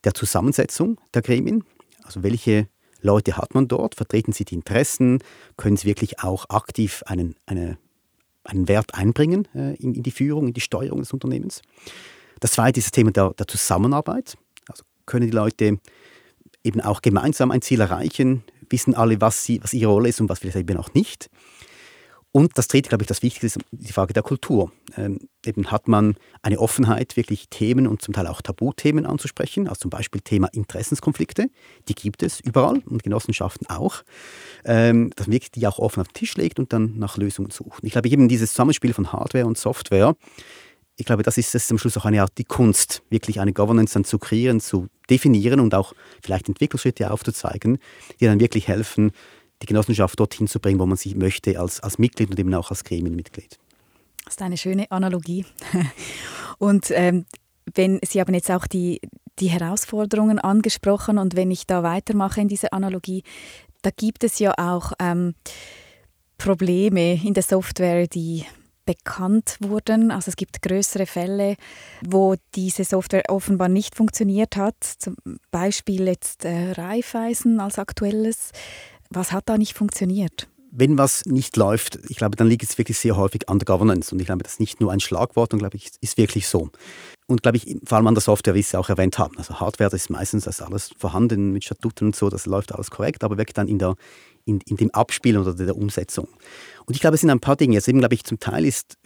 der 0.06 0.14
Zusammensetzung 0.14 0.98
der 1.14 1.22
Gremien. 1.22 1.66
Also 2.04 2.24
welche 2.24 2.70
Leute 3.02 3.36
hat 3.36 3.54
man 3.54 3.68
dort? 3.68 3.96
Vertreten 3.96 4.32
sie 4.32 4.46
die 4.46 4.56
Interessen? 4.56 5.20
Können 5.58 5.76
sie 5.76 5.86
wirklich 5.86 6.22
auch 6.22 6.50
aktiv 6.50 7.04
einen, 7.08 7.36
eine, 7.46 7.78
einen 8.46 8.70
Wert 8.70 8.96
einbringen 8.96 9.50
äh, 9.54 9.76
in, 9.76 9.94
in, 9.94 10.04
die 10.04 10.12
Führung, 10.12 10.48
in 10.48 10.54
die 10.54 10.62
Steuerung 10.62 11.00
des 11.00 11.12
Unternehmens? 11.12 11.62
Das 12.40 12.52
zweite 12.52 12.80
ist 12.80 12.86
das 12.86 12.92
Thema 12.94 13.12
der, 13.12 13.34
der 13.34 13.48
Zusammenarbeit. 13.50 14.38
Also 14.70 14.86
können 15.06 15.26
die 15.26 15.36
Leute 15.36 15.80
eben 16.68 16.82
auch 16.82 17.02
gemeinsam 17.02 17.52
ein 17.52 17.62
Ziel 17.62 17.82
erreichen? 17.82 18.44
Wissen 18.70 18.94
alle, 18.94 19.20
was, 19.22 19.44
sie, 19.44 19.64
was 19.64 19.74
ihre 19.74 19.92
Rolle 19.92 20.10
ist 20.10 20.22
und 20.22 20.30
was 20.30 20.40
vielleicht 20.40 20.58
eben 20.58 20.78
auch 20.78 20.94
nicht? 20.94 21.30
Und 22.38 22.56
das 22.56 22.68
dritte, 22.68 22.90
glaube 22.90 23.04
ich, 23.04 23.08
das 23.08 23.24
Wichtigste 23.24 23.48
ist 23.48 23.58
die 23.72 23.94
Frage 23.94 24.14
der 24.14 24.22
Kultur. 24.22 24.72
Ähm, 24.96 25.28
eben 25.46 25.72
hat 25.72 25.88
man 25.88 26.16
eine 26.44 26.60
Offenheit, 26.60 27.16
wirklich 27.18 27.50
Themen 27.50 27.88
und 27.88 28.02
zum 28.02 28.14
Teil 28.14 28.28
auch 28.28 28.42
Tabuthemen 28.44 29.08
anzusprechen, 29.08 29.68
also 29.68 29.80
zum 29.80 29.90
Beispiel 29.90 30.22
Thema 30.22 30.48
Interessenskonflikte, 30.52 31.48
die 31.88 31.96
gibt 31.96 32.22
es 32.22 32.40
überall 32.40 32.84
und 32.86 33.02
Genossenschaften 33.02 33.68
auch, 33.70 34.04
ähm, 34.66 35.12
dass 35.16 35.26
man 35.26 35.34
wirklich 35.34 35.52
die 35.52 35.66
auch 35.66 35.80
offen 35.80 36.02
auf 36.02 36.10
den 36.10 36.14
Tisch 36.14 36.36
legt 36.36 36.60
und 36.60 36.74
dann 36.74 37.00
nach 37.00 37.18
Lösungen 37.18 37.50
sucht. 37.50 37.84
Ich 37.84 37.94
glaube, 37.94 38.10
eben 38.10 38.28
dieses 38.28 38.52
Zusammenspiel 38.52 38.94
von 38.94 39.12
Hardware 39.12 39.48
und 39.48 39.58
Software, 39.58 40.16
ich 40.98 41.06
glaube, 41.06 41.24
das 41.24 41.38
ist 41.38 41.54
es 41.54 41.72
am 41.72 41.77
Schluss 41.77 41.96
auch 41.98 42.06
eine 42.06 42.22
Art 42.22 42.38
die 42.38 42.44
Kunst, 42.44 43.04
wirklich 43.10 43.39
eine 43.39 43.54
Governance 43.54 43.94
dann 43.94 44.04
zu 44.04 44.18
kreieren, 44.18 44.60
zu 44.60 44.88
definieren 45.10 45.60
und 45.60 45.75
auch 45.75 45.94
vielleicht 46.22 46.50
Entwicklungsschritte 46.50 47.12
aufzuzeigen, 47.12 47.77
die 48.20 48.25
dann 48.25 48.39
wirklich 48.39 48.68
helfen, 48.68 49.12
die 49.62 49.68
Genossenschaft 49.68 50.20
dorthin 50.20 50.48
zu 50.48 50.60
bringen, 50.60 50.80
wo 50.80 50.86
man 50.86 50.98
sie 50.98 51.16
möchte, 51.16 51.60
als, 51.60 51.80
als 51.80 52.00
Mitglied 52.00 52.32
und 52.32 52.39
eben 52.39 52.54
auch 52.54 52.72
als 52.72 52.84
Gremienmitglied. 52.84 53.60
Das 54.25 54.34
ist 54.34 54.42
eine 54.42 54.58
schöne 54.58 54.92
Analogie. 54.92 55.46
Und 56.58 56.92
ähm, 56.92 57.25
wenn 57.75 58.00
Sie 58.04 58.20
haben 58.20 58.34
jetzt 58.34 58.51
auch 58.51 58.68
die, 58.68 59.00
die 59.39 59.48
Herausforderungen 59.48 60.39
angesprochen 60.39 61.18
und 61.18 61.36
wenn 61.36 61.51
ich 61.51 61.68
da 61.68 61.84
weitermache 61.84 62.42
in 62.42 62.48
dieser 62.48 62.74
Analogie, 62.74 63.24
da 63.84 63.89
gibt 63.96 64.24
es 64.24 64.39
ja 64.39 64.54
auch 64.58 64.94
ähm, 65.00 65.36
Probleme 66.38 67.13
in 67.24 67.34
der 67.34 67.44
Software, 67.44 68.08
die 68.08 68.46
bekannt 68.88 69.58
wurden. 69.60 70.10
Also 70.10 70.29
es 70.29 70.36
gibt 70.36 70.63
größere 70.63 71.06
Fälle, 71.06 71.58
wo 72.03 72.36
diese 72.56 72.84
Software 72.84 73.29
offenbar 73.29 73.70
nicht 73.70 73.96
funktioniert 73.96 74.56
hat. 74.56 74.84
Zum 74.84 75.15
Beispiel 75.51 76.08
jetzt 76.08 76.46
äh, 76.46 76.72
Raiffeisen 76.72 77.60
als 77.60 77.77
aktuelles. 77.77 78.51
Was 79.12 79.32
hat 79.32 79.44
da 79.48 79.60
nicht 79.60 79.75
funktioniert? 79.75 80.48
Wenn 80.79 80.98
was 80.98 81.25
nicht 81.25 81.57
läuft, 81.57 82.00
ich 82.07 82.17
glaube, 82.17 82.36
dann 82.36 82.48
liegt 82.48 82.63
es 82.63 82.77
wirklich 82.77 83.00
sehr 83.00 83.17
häufig 83.17 83.50
an 83.50 83.57
der 83.57 83.65
Governance. 83.65 84.13
Und 84.13 84.19
ich 84.19 84.27
glaube, 84.27 84.43
das 84.43 84.53
ist 84.53 84.60
nicht 84.60 84.79
nur 84.79 84.91
ein 84.91 85.00
Schlagwort, 85.00 85.53
und 85.53 85.60
glaube 85.60 85.75
ich, 85.75 85.89
ist 86.01 86.17
wirklich 86.17 86.48
so. 86.48 86.69
Und 87.25 87.41
glaube 87.41 87.57
ich, 87.57 87.77
vor 87.84 87.98
allem 87.98 88.05
an 88.05 88.13
der 88.13 88.22
Software, 88.22 88.53
wie 88.53 88.62
Sie 88.62 88.77
auch 88.77 88.89
erwähnt 88.89 89.17
haben. 89.17 89.38
Also 89.38 89.60
Hardware 89.60 89.89
das 89.89 90.03
ist 90.03 90.10
meistens 90.10 90.43
das 90.43 90.62
alles 90.62 90.91
vorhanden 90.98 91.51
mit 91.51 91.63
Statuten 91.63 92.05
und 92.05 92.15
so, 92.15 92.29
das 92.29 92.46
läuft 92.46 92.74
alles 92.74 92.91
korrekt, 92.91 93.24
aber 93.24 93.38
wirklich 93.38 93.55
dann 93.55 93.67
in, 93.67 93.79
der, 93.79 93.96
in, 94.46 94.62
in 94.67 94.77
dem 94.77 94.91
Abspielen 94.91 95.41
oder 95.41 95.55
der 95.55 95.75
Umsetzung. 95.75 96.27
Und 96.86 96.93
ich 96.93 97.01
glaube, 97.01 97.15
es 97.15 97.22
sind 97.22 97.31
ein 97.31 97.39
paar 97.39 97.55
Dinge. 97.55 97.74
Jetzt 97.74 97.88
eben, 97.88 98.00
glaube 98.00 98.13
ich, 98.13 98.24
zum 98.24 98.39
Teil 98.39 98.63
ist 98.63 98.98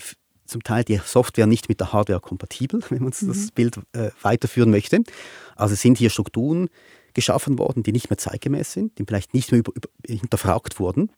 zum 0.52 0.64
Teil 0.64 0.84
die 0.84 1.00
Software 1.04 1.48
nicht 1.48 1.70
mit 1.70 1.80
der 1.80 1.94
Hardware 1.94 2.20
kompatibel, 2.20 2.82
wenn 2.90 3.02
man 3.02 3.14
mhm. 3.20 3.28
das 3.28 3.52
Bild 3.52 3.78
äh, 3.94 4.12
weiterführen 4.22 4.70
möchte. 4.70 5.00
Also 5.56 5.76
sind 5.76 5.98
hier 5.98 6.10
Strukturen 6.10 6.70
geschaffen 7.14 7.58
worden, 7.58 7.84
die 7.84 7.92
nicht 7.92 8.10
mehr 8.10 8.18
zeitgemäß 8.18 8.72
sind, 8.72 8.98
die 8.98 9.04
vielleicht 9.06 9.34
nicht 9.34 9.52
mehr 9.52 9.60
über, 9.60 9.74
über, 9.76 9.90
hinterfragt 10.06 10.80
wurden. 10.80 11.10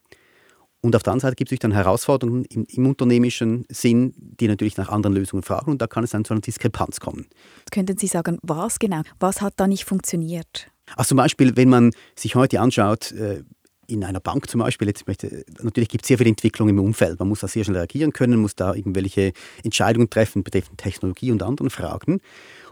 Und 0.84 0.98
auf 0.98 1.04
der 1.04 1.13
anderen 1.13 1.30
Seite 1.30 1.36
gibt 1.36 1.50
es 1.52 1.60
dann 1.60 1.72
Herausforderungen 1.72 2.44
im, 2.46 2.66
im, 2.66 2.86
unternehmischen 2.86 3.66
Sinn, 3.70 4.13
die 4.18 4.50
natürlich 4.50 4.75
nach 4.75 4.90
anderen 4.90 5.16
Lösungen 5.16 5.42
fragen 5.42 5.72
und 5.72 5.82
da 5.82 5.88
kann 5.88 6.04
es 6.04 6.10
dann 6.10 6.25
zu 6.25 6.34
einer 6.34 6.42
Diskrepanz 6.42 7.00
kommen. 7.00 7.25
Könnten 7.72 7.98
Sie 7.98 8.08
sagen, 8.08 8.38
was 8.44 8.80
genau? 8.80 9.02
Was 9.18 9.42
hat 9.42 9.54
da 9.56 9.66
nicht 9.66 9.86
funktioniert? 9.86 10.70
Also 10.98 11.10
zum 11.10 11.18
Beispiel, 11.18 11.56
wenn 11.56 11.70
man 11.70 11.92
sich 12.16 12.36
heute 12.36 12.60
anschaut, 12.60 13.13
äh, 13.13 13.44
in 13.88 14.04
einer 14.04 14.20
Bank 14.20 14.50
zum 14.50 14.60
Beispiel, 14.60 14.90
jetzt 14.90 15.08
möchte, 15.08 15.46
natürlich 15.62 15.88
gibt 15.88 16.04
es 16.04 16.10
sehr 16.10 16.18
viel 16.18 16.28
Entwicklung 16.28 16.68
im 16.68 16.80
Umfeld. 16.80 17.18
Man 17.18 17.30
muss 17.30 17.40
da 17.40 17.48
sehr 17.48 17.63
schnell 17.63 17.78
reagieren 17.78 18.12
können, 18.12 18.42
muss 18.42 18.56
da 18.56 18.74
irgendwelche 18.74 19.32
Entscheidungen 19.63 20.10
treffen 20.10 20.44
betreffend 20.44 20.80
Technologie 20.80 21.32
und 21.32 21.44
anderen 21.44 21.70
Fragen. 21.70 22.20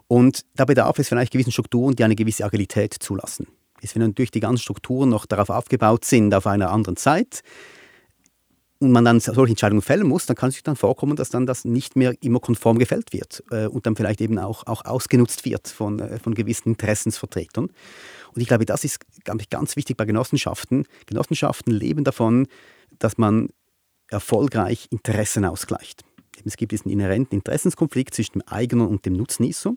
Und 0.08 0.42
da 0.56 0.66
bedarf 0.66 1.00
es 1.00 1.08
vielleicht 1.08 1.32
gewissen 1.32 1.54
Strukturen, 1.54 1.96
die 1.96 2.04
eine 2.04 2.16
gewisse 2.16 2.44
Agilität 2.44 2.94
zulassen. 2.94 3.48
Ist, 3.82 3.96
wenn 3.96 4.02
natürlich 4.02 4.32
die 4.32 4.42
ganzen 4.42 4.64
Strukturen 4.64 5.10
noch 5.10 5.26
darauf 5.26 5.50
aufgebaut 5.50 6.04
sind, 6.04 6.34
auf 6.34 6.46
einer 6.46 6.72
anderen 6.72 6.98
Zeit, 6.98 7.42
und 8.82 8.92
man 8.92 9.06
dann 9.06 9.20
solche 9.20 9.52
Entscheidungen 9.52 9.84
fällen 9.84 10.08
muss, 10.08 10.26
dann 10.26 10.36
kann 10.36 10.50
es 10.50 10.56
sich 10.56 10.64
dann 10.64 10.76
vorkommen, 10.76 11.16
dass 11.16 11.30
dann 11.30 11.46
das 11.46 11.66
nicht 11.66 11.96
mehr 11.96 12.16
immer 12.22 12.40
konform 12.40 12.80
gefällt 12.80 13.14
wird 13.14 13.44
äh, 13.52 13.68
und 13.68 13.86
dann 13.86 13.96
vielleicht 13.96 14.22
eben 14.22 14.40
auch, 14.40 14.66
auch 14.66 14.86
ausgenutzt 14.86 15.46
wird 15.46 15.68
von, 15.68 16.00
äh, 16.00 16.18
von 16.18 16.34
gewissen 16.34 16.70
Interessensvertretern. 16.70 17.66
Und 17.66 18.42
ich 18.42 18.48
glaube, 18.48 18.66
das 18.66 18.84
ist 18.84 19.00
ich, 19.38 19.50
ganz 19.52 19.76
wichtig 19.76 19.98
bei 19.98 20.06
Genossenschaften. 20.06 20.88
Genossenschaften 21.06 21.72
leben 21.72 22.04
davon, 22.04 22.48
dass 22.98 23.20
man 23.20 23.50
erfolgreich 24.10 24.88
Interessen 24.90 25.46
ausgleicht. 25.46 26.04
Es 26.44 26.58
gibt 26.58 26.72
diesen 26.72 26.90
inhärenten 26.90 27.38
Interessenskonflikt 27.38 28.16
zwischen 28.16 28.40
dem 28.40 28.48
Eigner 28.48 28.90
und 28.90 29.06
dem 29.06 29.14
Nutznießer. 29.14 29.76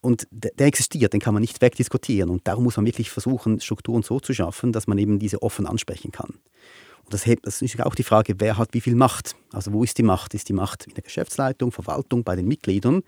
Und 0.00 0.28
der, 0.30 0.66
existiert, 0.66 1.12
den 1.12 1.20
kann 1.20 1.34
man 1.34 1.40
nicht 1.40 1.60
wegdiskutieren. 1.60 2.30
Und 2.30 2.46
darum 2.46 2.64
muss 2.64 2.76
man 2.76 2.86
wirklich 2.86 3.10
versuchen, 3.10 3.60
Strukturen 3.60 4.02
so 4.02 4.20
zu 4.20 4.32
schaffen, 4.32 4.70
dass 4.72 4.86
man 4.86 4.96
eben 4.96 5.18
diese 5.18 5.42
offen 5.42 5.66
ansprechen 5.66 6.12
kann. 6.12 6.38
Das 7.10 7.26
ist 7.26 7.80
auch 7.80 7.94
die 7.94 8.02
Frage, 8.02 8.34
wer 8.38 8.56
hat 8.56 8.72
wie 8.72 8.80
viel 8.80 8.94
Macht? 8.94 9.34
Also 9.52 9.72
wo 9.72 9.84
ist 9.84 9.98
die 9.98 10.02
Macht? 10.02 10.34
Ist 10.34 10.48
die 10.48 10.52
Macht 10.52 10.86
in 10.86 10.94
der 10.94 11.02
Geschäftsleitung, 11.02 11.72
Verwaltung, 11.72 12.24
bei 12.24 12.36
den 12.36 12.46
Mitgliedern? 12.46 13.02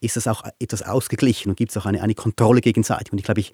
Ist 0.00 0.16
das 0.16 0.28
auch 0.28 0.44
etwas 0.60 0.82
ausgeglichen 0.82 1.50
und 1.50 1.56
gibt 1.56 1.72
es 1.72 1.76
auch 1.76 1.86
eine, 1.86 2.02
eine 2.02 2.14
Kontrolle 2.14 2.60
gegenseitig? 2.60 3.10
Und 3.10 3.18
ich 3.18 3.24
glaube, 3.24 3.40
ich, 3.40 3.52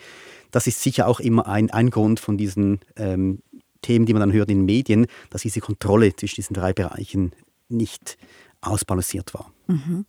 das 0.50 0.66
ist 0.66 0.82
sicher 0.82 1.06
auch 1.06 1.20
immer 1.20 1.46
ein, 1.46 1.70
ein 1.70 1.90
Grund 1.90 2.20
von 2.20 2.36
diesen 2.36 2.80
ähm, 2.96 3.40
Themen, 3.80 4.04
die 4.04 4.12
man 4.12 4.20
dann 4.20 4.32
hört 4.32 4.50
in 4.50 4.58
den 4.58 4.64
Medien, 4.66 5.06
dass 5.30 5.42
diese 5.42 5.60
Kontrolle 5.60 6.14
zwischen 6.16 6.36
diesen 6.36 6.54
drei 6.54 6.72
Bereichen 6.72 7.32
nicht 7.68 8.18
ausbalanciert 8.60 9.32
war. 9.32 9.52
Mhm. 9.68 10.06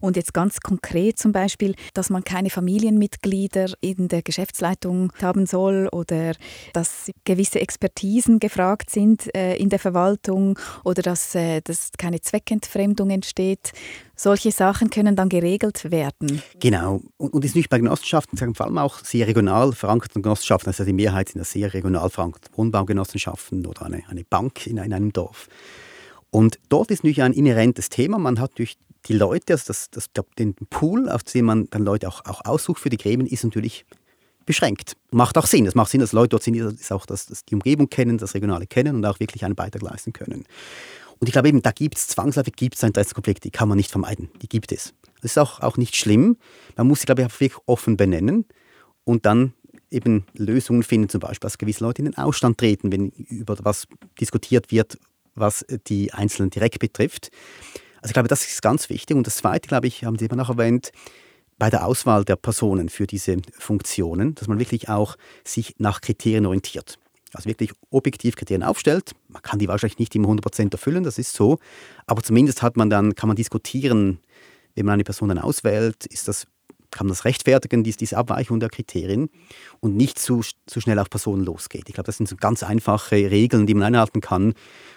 Und 0.00 0.16
jetzt 0.16 0.34
ganz 0.34 0.60
konkret 0.60 1.18
zum 1.18 1.32
Beispiel, 1.32 1.74
dass 1.94 2.10
man 2.10 2.24
keine 2.24 2.50
Familienmitglieder 2.50 3.72
in 3.80 4.08
der 4.08 4.22
Geschäftsleitung 4.22 5.12
haben 5.20 5.46
soll 5.46 5.88
oder 5.92 6.34
dass 6.72 7.10
gewisse 7.24 7.60
Expertisen 7.60 8.38
gefragt 8.38 8.90
sind 8.90 9.34
äh, 9.34 9.56
in 9.56 9.68
der 9.68 9.78
Verwaltung 9.78 10.58
oder 10.84 11.02
dass, 11.02 11.34
äh, 11.34 11.60
dass 11.62 11.90
keine 11.98 12.20
Zweckentfremdung 12.20 13.10
entsteht. 13.10 13.72
Solche 14.16 14.50
Sachen 14.50 14.90
können 14.90 15.14
dann 15.14 15.28
geregelt 15.28 15.90
werden. 15.90 16.42
Genau. 16.58 17.00
Und, 17.18 17.32
und 17.32 17.44
ist 17.44 17.54
nicht 17.54 17.70
bei 17.70 17.78
Genossenschaften, 17.78 18.36
vor 18.54 18.66
allem 18.66 18.78
auch 18.78 18.98
sehr 19.04 19.28
regional 19.28 19.72
verankerten 19.72 20.22
Genossenschaften, 20.22 20.68
also 20.68 20.84
die 20.84 20.92
Mehrheit 20.92 21.28
sind 21.28 21.40
ja 21.40 21.44
sehr 21.44 21.72
regional 21.72 22.10
verankert, 22.10 22.50
Wohnbaugenossenschaften 22.56 23.64
oder 23.66 23.86
eine, 23.86 24.02
eine 24.08 24.24
Bank 24.24 24.66
in, 24.66 24.78
in 24.78 24.92
einem 24.92 25.12
Dorf. 25.12 25.48
Und 26.30 26.58
dort 26.68 26.90
ist 26.90 27.04
natürlich 27.04 27.22
ein 27.22 27.32
inhärentes 27.32 27.88
Thema. 27.88 28.18
Man 28.18 28.40
hat 28.40 28.58
durch 28.58 28.76
die 29.08 29.14
Leute, 29.14 29.54
also 29.54 29.64
das, 29.68 29.90
das, 29.90 30.10
den 30.38 30.54
Pool, 30.54 31.08
auf 31.08 31.24
dem 31.24 31.46
man 31.46 31.68
dann 31.70 31.84
Leute 31.84 32.08
auch, 32.08 32.24
auch 32.26 32.44
aussucht 32.44 32.80
für 32.80 32.90
die 32.90 32.98
Gremien, 32.98 33.26
ist 33.26 33.44
natürlich 33.44 33.86
beschränkt. 34.44 34.96
Macht 35.10 35.36
auch 35.36 35.46
Sinn. 35.46 35.66
Es 35.66 35.74
macht 35.74 35.90
Sinn, 35.90 36.00
dass 36.00 36.12
Leute 36.12 36.30
dort 36.30 36.42
sind, 36.42 36.54
die 36.54 36.92
auch 36.92 37.06
das, 37.06 37.26
das 37.26 37.44
die 37.44 37.54
Umgebung 37.54 37.90
kennen, 37.90 38.18
das 38.18 38.34
Regionale 38.34 38.66
kennen 38.66 38.96
und 38.96 39.04
auch 39.04 39.20
wirklich 39.20 39.44
einen 39.44 39.54
Beitrag 39.54 39.82
leisten 39.82 40.12
können. 40.12 40.44
Und 41.18 41.26
ich 41.26 41.32
glaube 41.32 41.48
eben, 41.48 41.62
da 41.62 41.70
gibt 41.72 41.98
es 41.98 42.08
zwangsläufig 42.08 42.54
gibt's 42.54 42.82
Interessenkonflikte, 42.82 43.42
die 43.42 43.50
kann 43.50 43.68
man 43.68 43.76
nicht 43.76 43.90
vermeiden. 43.90 44.30
Die 44.40 44.48
gibt 44.48 44.72
es. 44.72 44.94
Das 45.20 45.32
ist 45.32 45.38
auch, 45.38 45.60
auch 45.60 45.76
nicht 45.76 45.96
schlimm. 45.96 46.36
Man 46.76 46.86
muss 46.86 47.00
sie, 47.00 47.06
glaube 47.06 47.22
ich, 47.22 47.40
wirklich 47.40 47.60
offen 47.66 47.96
benennen 47.96 48.46
und 49.04 49.26
dann 49.26 49.52
eben 49.90 50.26
Lösungen 50.34 50.82
finden, 50.82 51.08
zum 51.08 51.20
Beispiel, 51.20 51.40
dass 51.46 51.58
gewisse 51.58 51.82
Leute 51.82 52.02
in 52.02 52.06
den 52.06 52.18
Ausstand 52.18 52.58
treten, 52.58 52.92
wenn 52.92 53.08
über 53.10 53.56
was 53.62 53.88
diskutiert 54.20 54.70
wird, 54.70 54.98
was 55.34 55.64
die 55.88 56.12
Einzelnen 56.12 56.50
direkt 56.50 56.78
betrifft. 56.78 57.30
Also 58.00 58.10
ich 58.10 58.12
glaube, 58.14 58.28
das 58.28 58.44
ist 58.44 58.62
ganz 58.62 58.88
wichtig. 58.88 59.16
Und 59.16 59.26
das 59.26 59.36
Zweite, 59.36 59.68
glaube 59.68 59.86
ich, 59.86 60.04
haben 60.04 60.18
Sie 60.18 60.24
eben 60.24 60.40
auch 60.40 60.48
erwähnt, 60.48 60.92
bei 61.58 61.70
der 61.70 61.84
Auswahl 61.84 62.24
der 62.24 62.36
Personen 62.36 62.88
für 62.88 63.06
diese 63.06 63.36
Funktionen, 63.58 64.34
dass 64.36 64.48
man 64.48 64.58
wirklich 64.58 64.88
auch 64.88 65.16
sich 65.44 65.74
nach 65.78 66.00
Kriterien 66.00 66.46
orientiert. 66.46 66.98
Also 67.34 67.48
wirklich 67.48 67.72
objektiv 67.90 68.36
Kriterien 68.36 68.62
aufstellt. 68.62 69.12
Man 69.28 69.42
kann 69.42 69.58
die 69.58 69.68
wahrscheinlich 69.68 69.98
nicht 69.98 70.14
immer 70.14 70.28
100% 70.28 70.72
erfüllen, 70.72 71.02
das 71.04 71.18
ist 71.18 71.34
so. 71.34 71.58
Aber 72.06 72.22
zumindest 72.22 72.62
hat 72.62 72.76
man 72.76 72.88
dann, 72.88 73.14
kann 73.14 73.28
man 73.28 73.36
diskutieren, 73.36 74.20
wenn 74.74 74.86
man 74.86 74.94
eine 74.94 75.04
Person 75.04 75.28
dann 75.28 75.38
auswählt, 75.38 76.06
ist 76.06 76.28
das 76.28 76.46
kann 76.90 77.06
man 77.06 77.12
das 77.12 77.24
rechtfertigen, 77.24 77.84
diese, 77.84 77.98
diese 77.98 78.16
Abweichung 78.16 78.60
der 78.60 78.68
Kriterien 78.68 79.28
und 79.80 79.96
nicht 79.96 80.18
zu, 80.18 80.42
zu 80.66 80.80
schnell 80.80 80.98
auf 80.98 81.10
Personen 81.10 81.44
losgeht. 81.44 81.84
Ich 81.88 81.94
glaube, 81.94 82.06
das 82.06 82.16
sind 82.16 82.28
so 82.28 82.36
ganz 82.36 82.62
einfache 82.62 83.30
Regeln, 83.30 83.66
die 83.66 83.74
man 83.74 83.84
einhalten 83.84 84.20
kann, 84.20 84.54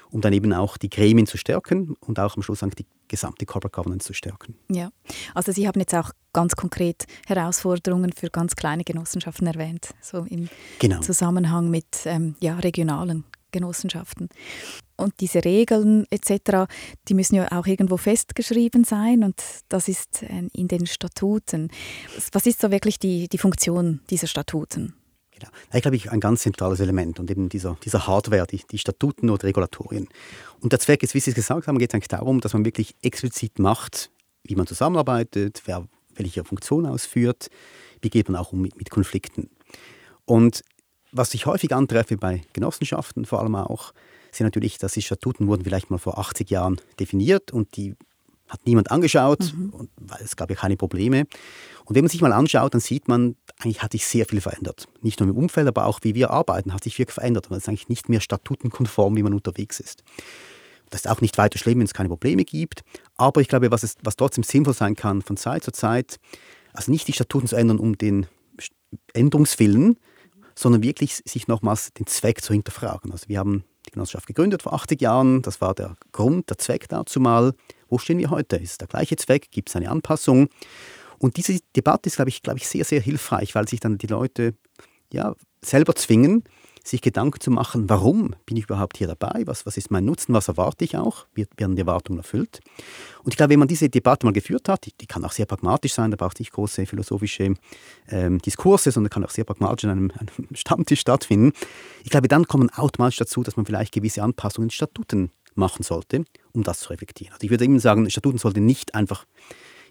um 0.09 0.21
dann 0.21 0.33
eben 0.33 0.53
auch 0.53 0.77
die 0.77 0.89
Gremien 0.89 1.27
zu 1.27 1.37
stärken 1.37 1.95
und 1.99 2.19
auch 2.19 2.35
am 2.35 2.43
Schluss 2.43 2.59
die 2.59 2.85
gesamte 3.07 3.45
Corporate 3.45 3.75
Governance 3.75 4.07
zu 4.07 4.13
stärken. 4.13 4.55
Ja, 4.69 4.89
also 5.33 5.51
Sie 5.51 5.67
haben 5.67 5.79
jetzt 5.79 5.93
auch 5.93 6.11
ganz 6.33 6.55
konkret 6.55 7.05
Herausforderungen 7.27 8.13
für 8.13 8.29
ganz 8.29 8.55
kleine 8.55 8.83
Genossenschaften 8.83 9.47
erwähnt, 9.47 9.93
so 10.01 10.25
im 10.29 10.49
genau. 10.79 11.01
Zusammenhang 11.01 11.69
mit 11.69 12.05
ähm, 12.05 12.35
ja, 12.39 12.55
regionalen 12.55 13.25
Genossenschaften. 13.51 14.29
Und 15.01 15.19
diese 15.19 15.43
Regeln 15.43 16.05
etc., 16.09 16.71
die 17.07 17.13
müssen 17.13 17.35
ja 17.35 17.51
auch 17.51 17.67
irgendwo 17.67 17.97
festgeschrieben 17.97 18.83
sein 18.83 19.23
und 19.23 19.41
das 19.69 19.87
ist 19.87 20.23
äh, 20.23 20.47
in 20.53 20.67
den 20.67 20.85
Statuten. 20.85 21.69
Was 22.31 22.45
ist 22.45 22.61
so 22.61 22.71
wirklich 22.71 22.99
die, 22.99 23.27
die 23.27 23.37
Funktion 23.37 24.01
dieser 24.09 24.27
Statuten? 24.27 24.93
Genau. 25.31 25.51
Ich 25.73 25.81
glaube, 25.81 25.95
ich 25.95 26.11
ein 26.11 26.19
ganz 26.19 26.41
zentrales 26.41 26.79
Element 26.79 27.19
und 27.19 27.31
eben 27.31 27.49
dieser, 27.49 27.77
dieser 27.83 28.05
Hardware, 28.05 28.45
die, 28.45 28.61
die 28.69 28.77
Statuten 28.77 29.29
oder 29.29 29.43
Regulatorien. 29.43 30.07
Und 30.59 30.71
der 30.71 30.79
Zweck 30.79 31.01
ist, 31.03 31.15
wie 31.15 31.19
Sie 31.19 31.31
es 31.31 31.35
gesagt 31.35 31.67
haben, 31.67 31.79
geht 31.79 31.89
es 31.89 31.95
eigentlich 31.95 32.09
darum, 32.09 32.41
dass 32.41 32.53
man 32.53 32.63
wirklich 32.63 32.95
explizit 33.01 33.57
macht, 33.57 34.11
wie 34.43 34.55
man 34.55 34.67
zusammenarbeitet, 34.67 35.63
wer 35.65 35.87
welche 36.15 36.43
Funktion 36.43 36.85
ausführt, 36.85 37.49
wie 38.01 38.09
geht 38.09 38.29
man 38.29 38.39
auch 38.39 38.51
um 38.51 38.61
mit, 38.61 38.77
mit 38.77 38.89
Konflikten. 38.89 39.49
Und 40.25 40.63
was 41.11 41.33
ich 41.33 41.45
häufig 41.45 41.73
antreffe 41.73 42.17
bei 42.17 42.41
Genossenschaften 42.53 43.25
vor 43.25 43.39
allem 43.39 43.55
auch, 43.55 43.93
sind 44.31 44.45
natürlich, 44.45 44.77
dass 44.77 44.93
die 44.93 45.01
Statuten 45.01 45.47
wurden 45.47 45.63
vielleicht 45.63 45.89
mal 45.89 45.97
vor 45.97 46.17
80 46.17 46.49
Jahren 46.49 46.79
definiert 46.99 47.51
und 47.51 47.75
die 47.75 47.95
hat 48.51 48.65
niemand 48.65 48.91
angeschaut, 48.91 49.53
mhm. 49.55 49.69
und, 49.69 49.89
weil 49.95 50.21
es 50.21 50.35
gab 50.35 50.49
ja 50.49 50.55
keine 50.55 50.75
Probleme. 50.75 51.25
Und 51.85 51.95
wenn 51.95 52.03
man 52.03 52.09
sich 52.09 52.21
mal 52.21 52.33
anschaut, 52.33 52.73
dann 52.73 52.81
sieht 52.81 53.07
man, 53.07 53.35
eigentlich 53.59 53.81
hat 53.81 53.93
sich 53.93 54.05
sehr 54.05 54.25
viel 54.25 54.41
verändert. 54.41 54.87
Nicht 55.01 55.19
nur 55.19 55.29
im 55.29 55.37
Umfeld, 55.37 55.67
aber 55.67 55.85
auch 55.85 55.99
wie 56.03 56.15
wir 56.15 56.31
arbeiten, 56.31 56.73
hat 56.73 56.83
sich 56.83 56.99
wirklich 56.99 57.13
verändert. 57.13 57.49
Man 57.49 57.59
ist 57.59 57.69
eigentlich 57.69 57.87
nicht 57.87 58.09
mehr 58.09 58.19
statutenkonform, 58.19 59.15
wie 59.15 59.23
man 59.23 59.33
unterwegs 59.33 59.79
ist. 59.79 60.03
Das 60.89 61.01
ist 61.01 61.07
auch 61.09 61.21
nicht 61.21 61.37
weiter 61.37 61.57
schlimm, 61.57 61.79
wenn 61.79 61.85
es 61.85 61.93
keine 61.93 62.09
Probleme 62.09 62.43
gibt. 62.43 62.83
Aber 63.15 63.39
ich 63.39 63.47
glaube, 63.47 63.71
was, 63.71 63.83
es, 63.83 63.95
was 64.03 64.17
trotzdem 64.17 64.43
sinnvoll 64.43 64.73
sein 64.73 64.95
kann, 64.95 65.21
von 65.21 65.37
Zeit 65.37 65.63
zu 65.63 65.71
Zeit, 65.71 66.19
also 66.73 66.91
nicht 66.91 67.07
die 67.07 67.13
Statuten 67.13 67.47
zu 67.47 67.55
ändern 67.55 67.79
um 67.79 67.97
den 67.97 68.27
Änderungswillen, 69.13 69.97
sondern 70.55 70.83
wirklich 70.83 71.21
sich 71.25 71.47
nochmals 71.47 71.93
den 71.93 72.07
Zweck 72.07 72.41
zu 72.41 72.51
hinterfragen. 72.51 73.11
Also 73.13 73.29
wir 73.29 73.39
haben 73.39 73.63
die 73.91 73.95
Genossenschaft 73.95 74.27
gegründet 74.27 74.63
vor 74.63 74.73
80 74.73 75.01
Jahren, 75.01 75.41
das 75.41 75.61
war 75.61 75.73
der 75.73 75.95
Grund, 76.11 76.49
der 76.49 76.57
Zweck 76.57 76.87
dazu 76.87 77.19
mal. 77.19 77.53
Wo 77.89 77.97
stehen 77.97 78.17
wir 78.17 78.29
heute? 78.29 78.55
Ist 78.55 78.71
es 78.71 78.77
der 78.77 78.87
gleiche 78.87 79.17
Zweck? 79.17 79.51
Gibt 79.51 79.69
es 79.69 79.75
eine 79.75 79.89
Anpassung? 79.89 80.47
Und 81.19 81.37
diese 81.37 81.59
Debatte 81.75 82.07
ist, 82.07 82.15
glaube 82.15 82.29
ich, 82.29 82.41
glaube 82.41 82.57
ich, 82.57 82.67
sehr, 82.67 82.85
sehr 82.85 83.01
hilfreich, 83.01 83.53
weil 83.53 83.67
sich 83.67 83.79
dann 83.79 83.97
die 83.97 84.07
Leute 84.07 84.55
ja, 85.13 85.35
selber 85.63 85.93
zwingen, 85.95 86.43
sich 86.83 87.01
Gedanken 87.01 87.39
zu 87.39 87.51
machen, 87.51 87.89
warum 87.89 88.35
bin 88.45 88.57
ich 88.57 88.63
überhaupt 88.63 88.97
hier 88.97 89.07
dabei, 89.07 89.43
was, 89.45 89.65
was 89.65 89.77
ist 89.77 89.91
mein 89.91 90.05
Nutzen, 90.05 90.33
was 90.33 90.47
erwarte 90.47 90.83
ich 90.83 90.97
auch, 90.97 91.27
wird, 91.33 91.49
werden 91.57 91.75
die 91.75 91.81
Erwartungen 91.81 92.19
erfüllt. 92.19 92.59
Und 93.23 93.33
ich 93.33 93.37
glaube, 93.37 93.51
wenn 93.51 93.59
man 93.59 93.67
diese 93.67 93.89
Debatte 93.89 94.25
mal 94.25 94.33
geführt 94.33 94.67
hat, 94.67 94.85
die, 94.85 94.93
die 94.99 95.05
kann 95.05 95.23
auch 95.23 95.31
sehr 95.31 95.45
pragmatisch 95.45 95.93
sein, 95.93 96.09
da 96.11 96.17
braucht 96.17 96.35
es 96.35 96.39
nicht 96.39 96.53
große 96.53 96.85
philosophische 96.85 97.53
ähm, 98.09 98.39
Diskurse, 98.39 98.91
sondern 98.91 99.11
kann 99.11 99.23
auch 99.23 99.29
sehr 99.29 99.43
pragmatisch 99.43 99.85
an 99.85 99.91
einem, 99.91 100.11
einem 100.11 100.47
Stammtisch 100.55 101.01
stattfinden. 101.01 101.53
Ich 102.03 102.09
glaube, 102.09 102.27
dann 102.27 102.47
kommt 102.47 102.63
man 102.65 102.77
automatisch 102.77 103.17
dazu, 103.17 103.43
dass 103.43 103.57
man 103.57 103.65
vielleicht 103.65 103.93
gewisse 103.93 104.23
Anpassungen 104.23 104.67
in 104.67 104.71
Statuten 104.71 105.31
machen 105.53 105.83
sollte, 105.83 106.23
um 106.53 106.63
das 106.63 106.79
zu 106.79 106.89
reflektieren. 106.89 107.33
Also 107.33 107.43
ich 107.43 107.51
würde 107.51 107.65
immer 107.65 107.79
sagen, 107.79 108.09
Statuten 108.09 108.39
sollten 108.39 108.65
nicht 108.65 108.95
einfach 108.95 109.25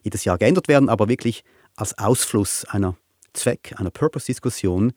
jedes 0.02 0.24
Jahr 0.24 0.38
geändert 0.38 0.68
werden, 0.68 0.88
aber 0.88 1.08
wirklich 1.08 1.44
als 1.76 1.96
Ausfluss 1.98 2.64
einer 2.64 2.96
Zweck, 3.32 3.74
einer 3.76 3.90
Purpose-Diskussion 3.90 4.92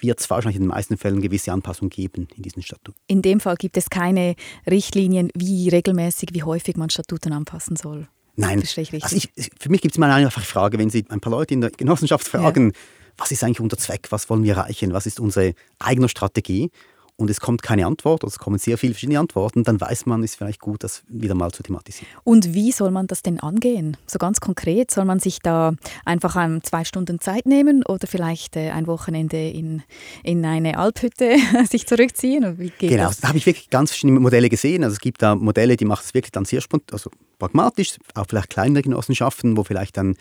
wird 0.00 0.20
es 0.20 0.28
wahrscheinlich 0.30 0.56
in 0.56 0.62
den 0.62 0.68
meisten 0.68 0.96
Fällen 0.96 1.20
gewisse 1.20 1.52
Anpassungen 1.52 1.90
geben 1.90 2.28
in 2.36 2.42
diesen 2.42 2.62
Statuten. 2.62 2.98
In 3.06 3.22
dem 3.22 3.40
Fall 3.40 3.56
gibt 3.56 3.76
es 3.76 3.90
keine 3.90 4.34
Richtlinien, 4.68 5.30
wie 5.34 5.68
regelmäßig, 5.68 6.30
wie 6.32 6.42
häufig 6.42 6.76
man 6.76 6.90
Statuten 6.90 7.32
anpassen 7.32 7.76
soll. 7.76 8.08
Nein, 8.36 8.60
ich 8.60 9.02
also 9.02 9.16
ich, 9.16 9.30
für 9.58 9.70
mich 9.70 9.80
gibt 9.80 9.94
es 9.94 9.98
mal 9.98 10.10
eine 10.10 10.26
einfache 10.26 10.44
Frage, 10.44 10.78
wenn 10.78 10.90
Sie 10.90 11.06
ein 11.08 11.20
paar 11.20 11.30
Leute 11.30 11.54
in 11.54 11.62
der 11.62 11.70
Genossenschaft 11.70 12.28
fragen, 12.28 12.66
ja. 12.66 12.72
was 13.16 13.32
ist 13.32 13.42
eigentlich 13.42 13.60
unser 13.60 13.78
Zweck, 13.78 14.08
was 14.10 14.28
wollen 14.28 14.44
wir 14.44 14.56
erreichen, 14.56 14.92
was 14.92 15.06
ist 15.06 15.20
unsere 15.20 15.54
eigene 15.78 16.10
Strategie 16.10 16.70
und 17.16 17.30
es 17.30 17.40
kommt 17.40 17.62
keine 17.62 17.86
Antwort 17.86 18.22
oder 18.24 18.30
es 18.30 18.38
kommen 18.38 18.58
sehr 18.58 18.76
viele 18.76 18.92
verschiedene 18.92 19.18
Antworten, 19.18 19.64
dann 19.64 19.80
weiß 19.80 20.06
man, 20.06 20.22
es 20.22 20.32
ist 20.32 20.36
vielleicht 20.36 20.60
gut, 20.60 20.84
das 20.84 21.02
wieder 21.08 21.34
mal 21.34 21.50
zu 21.50 21.62
thematisieren. 21.62 22.08
Und 22.24 22.52
wie 22.52 22.72
soll 22.72 22.90
man 22.90 23.06
das 23.06 23.22
denn 23.22 23.40
angehen? 23.40 23.96
So 24.06 24.18
ganz 24.18 24.40
konkret, 24.40 24.90
soll 24.90 25.06
man 25.06 25.18
sich 25.18 25.40
da 25.40 25.74
einfach 26.04 26.36
zwei 26.62 26.84
Stunden 26.84 27.18
Zeit 27.20 27.46
nehmen 27.46 27.82
oder 27.84 28.06
vielleicht 28.06 28.56
äh, 28.56 28.70
ein 28.70 28.86
Wochenende 28.86 29.48
in, 29.48 29.82
in 30.22 30.44
eine 30.44 30.78
Alphütte 30.78 31.36
sich 31.68 31.86
zurückziehen? 31.86 32.72
genau, 32.78 33.08
das? 33.08 33.20
da 33.20 33.28
habe 33.28 33.38
ich 33.38 33.46
wirklich 33.46 33.70
ganz 33.70 33.90
verschiedene 33.90 34.20
Modelle 34.20 34.50
gesehen. 34.50 34.84
Also 34.84 34.94
es 34.94 35.00
gibt 35.00 35.22
da 35.22 35.34
Modelle, 35.34 35.76
die 35.76 35.86
machen 35.86 36.02
es 36.04 36.12
wirklich 36.12 36.32
dann 36.32 36.44
sehr 36.44 36.60
spontan, 36.60 36.92
also 36.92 37.10
pragmatisch, 37.38 37.96
auch 38.14 38.26
vielleicht 38.28 38.50
kleinere 38.50 38.82
Genossenschaften, 38.82 39.56
wo 39.56 39.64
vielleicht 39.64 39.96
dann 39.96 40.16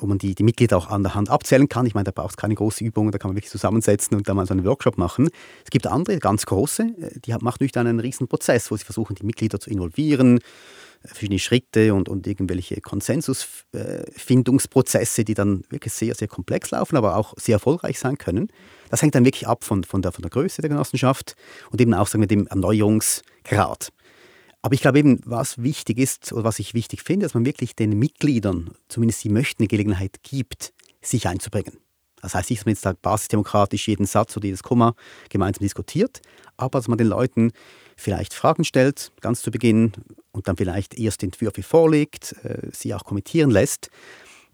wo 0.00 0.06
man 0.06 0.18
die, 0.18 0.34
die 0.34 0.42
Mitglieder 0.42 0.76
auch 0.76 0.88
an 0.88 1.02
der 1.02 1.14
Hand 1.14 1.30
abzählen 1.30 1.68
kann. 1.68 1.86
Ich 1.86 1.94
meine, 1.94 2.04
da 2.04 2.10
braucht 2.12 2.30
es 2.30 2.36
keine 2.36 2.54
große 2.54 2.84
Übung, 2.84 3.10
da 3.10 3.18
kann 3.18 3.30
man 3.30 3.36
wirklich 3.36 3.50
zusammensetzen 3.50 4.16
und 4.16 4.28
da 4.28 4.34
mal 4.34 4.46
so 4.46 4.52
einen 4.52 4.64
Workshop 4.64 4.96
machen. 4.98 5.28
Es 5.64 5.70
gibt 5.70 5.86
andere, 5.86 6.18
ganz 6.18 6.44
große, 6.46 6.82
äh, 6.82 7.20
die 7.20 7.34
machen 7.40 7.68
dann 7.72 7.86
einen 7.86 8.00
riesen 8.00 8.28
Prozess, 8.28 8.70
wo 8.70 8.76
sie 8.76 8.84
versuchen, 8.84 9.16
die 9.16 9.26
Mitglieder 9.26 9.60
zu 9.60 9.70
involvieren, 9.70 10.38
äh, 10.38 11.08
verschiedene 11.08 11.38
Schritte 11.38 11.94
und, 11.94 12.08
und 12.08 12.26
irgendwelche 12.26 12.80
Konsensusfindungsprozesse, 12.80 15.24
die 15.24 15.34
dann 15.34 15.62
wirklich 15.70 15.92
sehr, 15.92 16.14
sehr 16.14 16.28
komplex 16.28 16.70
laufen, 16.70 16.96
aber 16.96 17.16
auch 17.16 17.34
sehr 17.36 17.54
erfolgreich 17.54 17.98
sein 17.98 18.18
können. 18.18 18.48
Das 18.90 19.02
hängt 19.02 19.14
dann 19.14 19.24
wirklich 19.24 19.46
ab 19.46 19.64
von, 19.64 19.84
von, 19.84 20.02
der, 20.02 20.12
von 20.12 20.22
der 20.22 20.30
Größe 20.30 20.62
der 20.62 20.70
Genossenschaft 20.70 21.36
und 21.70 21.80
eben 21.80 21.94
auch 21.94 22.06
sagen 22.06 22.22
wir, 22.22 22.28
dem 22.28 22.46
Erneuerungsgrad. 22.46 23.90
Aber 24.68 24.74
ich 24.74 24.82
glaube 24.82 24.98
eben, 24.98 25.18
was 25.24 25.62
wichtig 25.62 25.96
ist 25.96 26.30
oder 26.30 26.44
was 26.44 26.58
ich 26.58 26.74
wichtig 26.74 27.02
finde, 27.02 27.24
dass 27.24 27.32
man 27.32 27.46
wirklich 27.46 27.74
den 27.74 27.98
Mitgliedern, 27.98 28.72
zumindest 28.88 29.20
sie 29.20 29.30
möchten, 29.30 29.62
eine 29.62 29.68
Gelegenheit 29.68 30.22
gibt, 30.22 30.74
sich 31.00 31.26
einzubringen. 31.26 31.78
Das 32.20 32.34
heißt 32.34 32.50
nicht, 32.50 32.60
dass 32.60 32.66
man 32.66 32.72
jetzt 32.72 32.82
sagt, 32.82 33.00
basisdemokratisch 33.00 33.88
jeden 33.88 34.04
Satz 34.04 34.36
oder 34.36 34.44
jedes 34.44 34.62
Komma 34.62 34.94
gemeinsam 35.30 35.62
diskutiert, 35.62 36.20
aber 36.58 36.80
dass 36.80 36.86
man 36.86 36.98
den 36.98 37.06
Leuten 37.06 37.52
vielleicht 37.96 38.34
Fragen 38.34 38.62
stellt, 38.62 39.10
ganz 39.22 39.40
zu 39.40 39.50
Beginn, 39.50 39.92
und 40.32 40.48
dann 40.48 40.58
vielleicht 40.58 40.98
erst 40.98 41.22
Entwürfe 41.22 41.62
vorlegt, 41.62 42.34
äh, 42.44 42.68
sie 42.70 42.92
auch 42.92 43.04
kommentieren 43.04 43.50
lässt, 43.50 43.88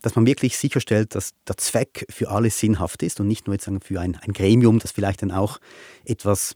dass 0.00 0.14
man 0.14 0.26
wirklich 0.26 0.56
sicherstellt, 0.56 1.16
dass 1.16 1.30
der 1.48 1.56
Zweck 1.56 2.06
für 2.08 2.30
alle 2.30 2.50
sinnhaft 2.50 3.02
ist 3.02 3.18
und 3.18 3.26
nicht 3.26 3.48
nur 3.48 3.54
jetzt 3.54 3.68
für 3.82 4.00
ein, 4.00 4.14
ein 4.14 4.32
Gremium, 4.32 4.78
das 4.78 4.92
vielleicht 4.92 5.22
dann 5.22 5.32
auch 5.32 5.58
etwas 6.04 6.54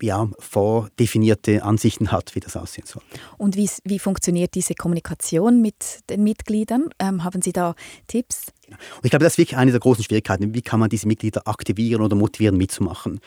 ja, 0.00 0.28
vordefinierte 0.38 1.62
Ansichten 1.62 2.12
hat, 2.12 2.34
wie 2.34 2.40
das 2.40 2.56
aussehen 2.56 2.86
soll. 2.86 3.02
Und 3.38 3.56
wie, 3.56 3.68
wie 3.84 3.98
funktioniert 3.98 4.54
diese 4.54 4.74
Kommunikation 4.74 5.62
mit 5.62 6.00
den 6.10 6.22
Mitgliedern? 6.22 6.90
Ähm, 6.98 7.24
haben 7.24 7.42
Sie 7.42 7.52
da 7.52 7.74
Tipps? 8.06 8.52
Genau. 8.66 8.78
Und 8.96 9.04
ich 9.04 9.10
glaube, 9.10 9.24
das 9.24 9.34
ist 9.34 9.38
wirklich 9.38 9.56
eine 9.56 9.70
der 9.70 9.78
großen 9.78 10.02
Schwierigkeiten. 10.02 10.52
Wie 10.52 10.62
kann 10.62 10.80
man 10.80 10.90
diese 10.90 11.06
Mitglieder 11.06 11.46
aktivieren 11.46 12.02
oder 12.02 12.16
motivieren, 12.16 12.56
mitzumachen? 12.56 13.20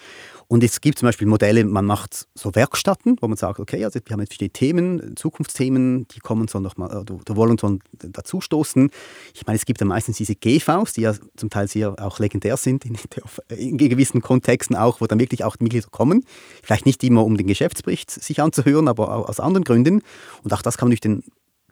Und 0.47 0.63
es 0.63 0.81
gibt 0.81 0.99
zum 0.99 1.07
Beispiel 1.07 1.27
Modelle, 1.27 1.63
man 1.63 1.85
macht 1.85 2.27
so 2.33 2.53
Werkstatten, 2.55 3.17
wo 3.21 3.27
man 3.27 3.37
sagt, 3.37 3.59
okay, 3.59 3.85
also 3.85 3.99
wir 4.03 4.13
haben 4.13 4.19
jetzt 4.19 4.33
verschiedene 4.33 4.51
Themen, 4.51 5.15
Zukunftsthemen, 5.15 6.07
die 6.09 6.19
kommen 6.19 6.47
sollen 6.47 6.63
noch 6.63 6.75
mal, 6.75 6.89
oder 6.89 7.35
wollen 7.35 7.57
sollen 7.57 7.79
dazustoßen. 7.93 8.89
Ich 9.33 9.45
meine, 9.45 9.55
es 9.55 9.65
gibt 9.65 9.79
ja 9.79 9.85
meistens 9.85 10.17
diese 10.17 10.35
GVs, 10.35 10.93
die 10.93 11.01
ja 11.01 11.13
zum 11.37 11.49
Teil 11.49 11.67
sehr 11.67 11.95
auch 12.03 12.19
legendär 12.19 12.57
sind 12.57 12.83
in, 12.83 12.97
in 13.55 13.77
gewissen 13.77 14.21
Kontexten 14.21 14.75
auch, 14.75 14.99
wo 14.99 15.07
dann 15.07 15.19
wirklich 15.19 15.45
auch 15.45 15.55
die 15.55 15.63
Mitglieder 15.63 15.87
kommen. 15.89 16.25
Vielleicht 16.63 16.85
nicht 16.85 17.01
immer, 17.03 17.23
um 17.23 17.37
den 17.37 17.47
Geschäftsbericht 17.47 18.11
sich 18.11 18.41
anzuhören, 18.41 18.87
aber 18.87 19.29
aus 19.29 19.39
anderen 19.39 19.63
Gründen. 19.63 20.01
Und 20.43 20.51
auch 20.51 20.63
das 20.63 20.77
kann 20.77 20.87
man 20.87 20.91
durch 20.91 21.01
den 21.01 21.23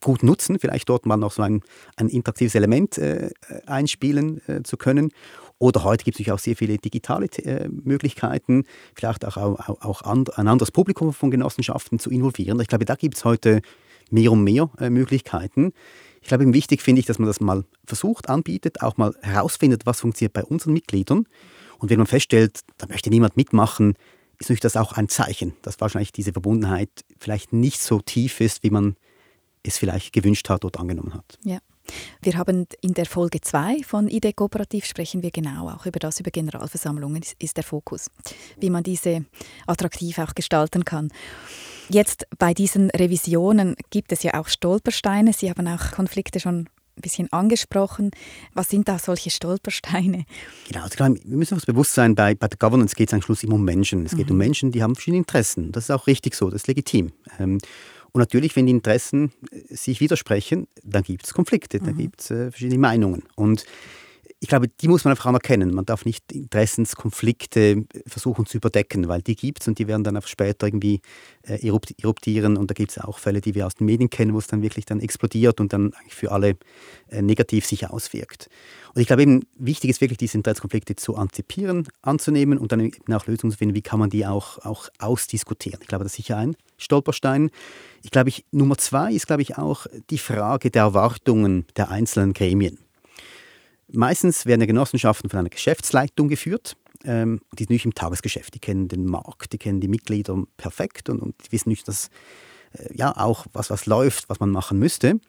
gut 0.01 0.23
nutzen, 0.23 0.59
vielleicht 0.59 0.89
dort 0.89 1.05
mal 1.05 1.17
noch 1.17 1.31
so 1.31 1.41
ein, 1.41 1.61
ein 1.95 2.09
interaktives 2.09 2.55
Element 2.55 2.97
äh, 2.97 3.29
einspielen 3.65 4.41
äh, 4.47 4.63
zu 4.63 4.77
können. 4.77 5.11
Oder 5.59 5.83
heute 5.83 6.03
gibt 6.03 6.15
es 6.15 6.19
natürlich 6.19 6.33
auch 6.33 6.43
sehr 6.43 6.55
viele 6.55 6.77
digitale 6.77 7.27
äh, 7.43 7.67
Möglichkeiten, 7.67 8.65
vielleicht 8.93 9.25
auch, 9.25 9.37
auch, 9.37 9.81
auch 9.81 10.01
and, 10.03 10.37
ein 10.37 10.47
anderes 10.47 10.71
Publikum 10.71 11.13
von 11.13 11.31
Genossenschaften 11.31 11.99
zu 11.99 12.11
involvieren. 12.11 12.59
Ich 12.59 12.67
glaube, 12.67 12.85
da 12.85 12.95
gibt 12.95 13.17
es 13.17 13.25
heute 13.25 13.61
mehr 14.11 14.31
und 14.31 14.43
mehr 14.43 14.69
äh, 14.79 14.89
Möglichkeiten. 14.89 15.73
Ich 16.21 16.27
glaube, 16.27 16.51
wichtig 16.53 16.81
finde 16.81 16.99
ich, 16.99 17.05
dass 17.05 17.19
man 17.19 17.27
das 17.27 17.39
mal 17.39 17.63
versucht, 17.85 18.29
anbietet, 18.29 18.81
auch 18.81 18.97
mal 18.97 19.15
herausfindet, 19.21 19.85
was 19.85 20.01
funktioniert 20.01 20.33
bei 20.33 20.43
unseren 20.43 20.73
Mitgliedern. 20.73 21.25
Und 21.79 21.89
wenn 21.89 21.97
man 21.97 22.07
feststellt, 22.07 22.61
da 22.77 22.87
möchte 22.87 23.09
niemand 23.09 23.37
mitmachen, 23.37 23.95
ist 24.39 24.49
natürlich 24.49 24.61
das 24.61 24.77
auch 24.77 24.93
ein 24.93 25.09
Zeichen, 25.09 25.53
dass 25.61 25.79
wahrscheinlich 25.79 26.11
diese 26.11 26.33
Verbundenheit 26.33 26.89
vielleicht 27.17 27.53
nicht 27.53 27.81
so 27.81 28.01
tief 28.01 28.41
ist, 28.41 28.63
wie 28.63 28.69
man 28.69 28.95
es 29.67 29.77
vielleicht 29.77 30.13
gewünscht 30.13 30.49
hat 30.49 30.65
oder 30.65 30.79
angenommen 30.79 31.13
hat. 31.13 31.37
Ja. 31.43 31.59
Wir 32.21 32.37
haben 32.37 32.67
in 32.81 32.93
der 32.93 33.05
Folge 33.05 33.39
2 33.41 33.83
von 33.83 34.09
ID 34.09 34.35
Kooperativ 34.35 34.85
sprechen 34.85 35.23
wir 35.23 35.31
genau 35.31 35.69
auch 35.69 35.85
über 35.85 35.99
das, 35.99 36.19
über 36.19 36.31
Generalversammlungen 36.31 37.23
ist 37.39 37.55
der 37.55 37.63
Fokus, 37.63 38.07
wie 38.59 38.69
man 38.69 38.83
diese 38.83 39.25
attraktiv 39.65 40.19
auch 40.19 40.35
gestalten 40.35 40.83
kann. 40.83 41.09
Jetzt 41.89 42.27
bei 42.37 42.53
diesen 42.53 42.89
Revisionen 42.89 43.75
gibt 43.89 44.11
es 44.11 44.23
ja 44.23 44.33
auch 44.33 44.49
Stolpersteine. 44.49 45.31
Sie 45.31 45.49
haben 45.49 45.67
auch 45.67 45.91
Konflikte 45.91 46.41
schon 46.41 46.67
ein 46.97 47.01
bisschen 47.01 47.31
angesprochen. 47.31 48.11
Was 48.53 48.69
sind 48.69 48.87
da 48.89 48.99
solche 48.99 49.29
Stolpersteine? 49.29 50.25
Genau, 50.67 50.83
also 50.83 50.95
klar, 50.95 51.13
wir 51.13 51.37
müssen 51.37 51.53
uns 51.53 51.65
bewusst 51.65 51.93
sein, 51.93 52.15
bei, 52.15 52.35
bei 52.35 52.47
der 52.47 52.57
Governance 52.57 52.95
geht 52.95 53.09
es 53.09 53.13
am 53.13 53.21
Schluss 53.21 53.43
immer 53.43 53.55
um 53.55 53.63
Menschen. 53.63 54.05
Es 54.05 54.15
geht 54.15 54.27
mhm. 54.27 54.33
um 54.33 54.37
Menschen, 54.37 54.71
die 54.71 54.83
haben 54.83 54.95
verschiedene 54.95 55.19
Interessen. 55.19 55.71
Das 55.71 55.85
ist 55.85 55.91
auch 55.91 56.07
richtig 56.07 56.35
so, 56.35 56.49
das 56.49 56.63
ist 56.63 56.67
legitim. 56.67 57.13
Ähm, 57.39 57.59
und 58.11 58.19
natürlich, 58.19 58.55
wenn 58.55 58.65
die 58.65 58.71
Interessen 58.71 59.31
äh, 59.51 59.75
sich 59.75 59.99
widersprechen, 59.99 60.67
dann 60.83 61.03
gibt 61.03 61.25
es 61.25 61.33
Konflikte, 61.33 61.79
mhm. 61.79 61.85
dann 61.85 61.97
gibt 61.97 62.21
es 62.21 62.31
äh, 62.31 62.51
verschiedene 62.51 62.79
Meinungen. 62.79 63.23
Und 63.35 63.65
ich 64.39 64.49
glaube, 64.49 64.67
die 64.67 64.87
muss 64.87 65.03
man 65.03 65.11
einfach 65.11 65.25
anerkennen. 65.25 65.73
Man 65.73 65.85
darf 65.85 66.05
nicht 66.05 66.31
Interessenskonflikte 66.31 67.85
versuchen 68.05 68.45
zu 68.45 68.57
überdecken, 68.57 69.07
weil 69.07 69.23
die 69.23 69.35
gibt 69.35 69.61
es 69.61 69.67
und 69.67 69.79
die 69.79 69.87
werden 69.87 70.03
dann 70.03 70.15
auch 70.15 70.27
später 70.27 70.67
irgendwie 70.67 71.01
äh, 71.41 71.59
eruptieren. 71.67 72.55
Und 72.55 72.69
da 72.69 72.75
gibt 72.75 72.91
es 72.91 72.99
auch 72.99 73.17
Fälle, 73.17 73.41
die 73.41 73.55
wir 73.55 73.65
aus 73.65 73.75
den 73.75 73.85
Medien 73.85 74.11
kennen, 74.11 74.35
wo 74.35 74.37
es 74.37 74.45
dann 74.45 74.61
wirklich 74.61 74.85
dann 74.85 74.99
explodiert 74.99 75.59
und 75.59 75.73
dann 75.73 75.91
eigentlich 75.93 76.13
für 76.13 76.31
alle 76.31 76.55
äh, 77.09 77.23
negativ 77.23 77.65
sich 77.65 77.89
auswirkt. 77.89 78.47
Und 78.93 79.01
ich 79.01 79.07
glaube 79.07 79.23
eben, 79.23 79.41
wichtig 79.57 79.89
ist 79.89 80.01
wirklich, 80.01 80.19
diese 80.19 80.37
Interessenskonflikte 80.37 80.95
zu 80.95 81.15
antizipieren, 81.15 81.87
anzunehmen 82.03 82.59
und 82.59 82.71
dann 82.71 82.79
eben 82.81 83.13
auch 83.13 83.25
Lösungen 83.25 83.51
zu 83.51 83.57
finden, 83.57 83.73
wie 83.73 83.81
kann 83.81 83.99
man 83.99 84.11
die 84.11 84.27
auch, 84.27 84.59
auch 84.59 84.87
ausdiskutieren. 84.99 85.79
Ich 85.81 85.87
glaube, 85.87 86.03
das 86.03 86.13
ist 86.13 86.17
sicher 86.17 86.37
ein 86.37 86.55
Stolperstein. 86.77 87.49
Ich 88.03 88.11
glaube, 88.11 88.29
ich, 88.29 88.45
Nummer 88.51 88.77
zwei 88.77 89.13
ist, 89.13 89.25
glaube 89.25 89.41
ich, 89.41 89.57
auch 89.57 89.87
die 90.11 90.19
Frage 90.19 90.69
der 90.69 90.83
Erwartungen 90.83 91.65
der 91.75 91.89
einzelnen 91.89 92.33
Gremien. 92.33 92.77
Meistens 93.91 94.45
werden 94.45 94.61
ja 94.61 94.67
Genossenschaften 94.67 95.29
von 95.29 95.39
einer 95.39 95.49
Geschäftsleitung 95.49 96.27
geführt. 96.27 96.75
Ähm, 97.03 97.41
die 97.53 97.63
sind 97.63 97.71
nicht 97.71 97.85
im 97.85 97.95
Tagesgeschäft. 97.95 98.53
Die 98.53 98.59
kennen 98.59 98.87
den 98.87 99.05
Markt, 99.05 99.53
die 99.53 99.57
kennen 99.57 99.79
die 99.79 99.87
Mitglieder 99.87 100.43
perfekt 100.57 101.09
und, 101.09 101.21
und 101.21 101.35
die 101.45 101.51
wissen 101.51 101.69
nicht, 101.69 101.87
dass 101.87 102.09
äh, 102.73 102.95
ja 102.95 103.15
auch 103.15 103.45
was, 103.53 103.69
was 103.69 103.85
läuft, 103.85 104.29
was 104.29 104.39
man 104.39 104.49
machen 104.49 104.79
müsste. 104.79 105.19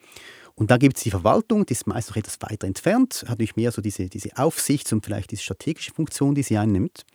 Und 0.55 0.71
da 0.71 0.77
gibt 0.77 0.97
es 0.97 1.03
die 1.03 1.11
Verwaltung, 1.11 1.65
die 1.65 1.71
ist 1.71 1.87
meist 1.87 2.09
noch 2.09 2.17
etwas 2.17 2.37
weiter 2.41 2.67
entfernt, 2.67 3.21
hat 3.21 3.29
natürlich 3.29 3.55
mehr 3.55 3.71
so 3.71 3.81
diese, 3.81 4.09
diese 4.09 4.35
Aufsichts- 4.35 4.91
und 4.91 5.05
vielleicht 5.05 5.31
diese 5.31 5.43
strategische 5.43 5.93
Funktion, 5.93 6.35
die 6.35 6.43
sie 6.43 6.57
einnimmt. 6.57 7.05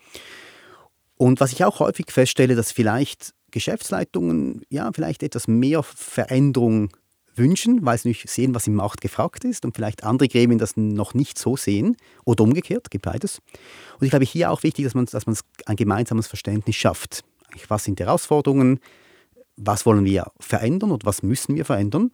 Und 1.16 1.40
was 1.40 1.52
ich 1.52 1.62
auch 1.62 1.78
häufig 1.78 2.10
feststelle, 2.10 2.56
dass 2.56 2.72
vielleicht 2.72 3.34
Geschäftsleitungen 3.50 4.62
ja 4.70 4.90
vielleicht 4.94 5.22
etwas 5.22 5.46
mehr 5.46 5.82
Veränderung 5.82 6.90
wünschen, 7.36 7.84
weil 7.84 7.98
sie 7.98 8.08
nicht 8.08 8.28
sehen, 8.28 8.54
was 8.54 8.66
im 8.66 8.74
Markt 8.74 9.00
gefragt 9.00 9.44
ist 9.44 9.64
und 9.64 9.74
vielleicht 9.74 10.04
andere 10.04 10.28
Gremien 10.28 10.58
das 10.58 10.76
noch 10.76 11.14
nicht 11.14 11.38
so 11.38 11.56
sehen 11.56 11.96
oder 12.24 12.44
umgekehrt, 12.44 12.90
gibt 12.90 13.04
beides. 13.04 13.40
Und 13.98 14.04
ich 14.04 14.10
glaube, 14.10 14.24
hier 14.24 14.50
auch 14.50 14.62
wichtig, 14.62 14.84
dass 14.84 14.94
man, 14.94 15.06
dass 15.06 15.26
man 15.26 15.36
ein 15.66 15.76
gemeinsames 15.76 16.26
Verständnis 16.26 16.76
schafft. 16.76 17.24
Was 17.68 17.84
sind 17.84 17.98
die 17.98 18.04
Herausforderungen? 18.04 18.80
Was 19.56 19.86
wollen 19.86 20.04
wir 20.04 20.30
verändern 20.40 20.90
und 20.90 21.04
was 21.04 21.22
müssen 21.22 21.54
wir 21.54 21.64
verändern? 21.64 22.10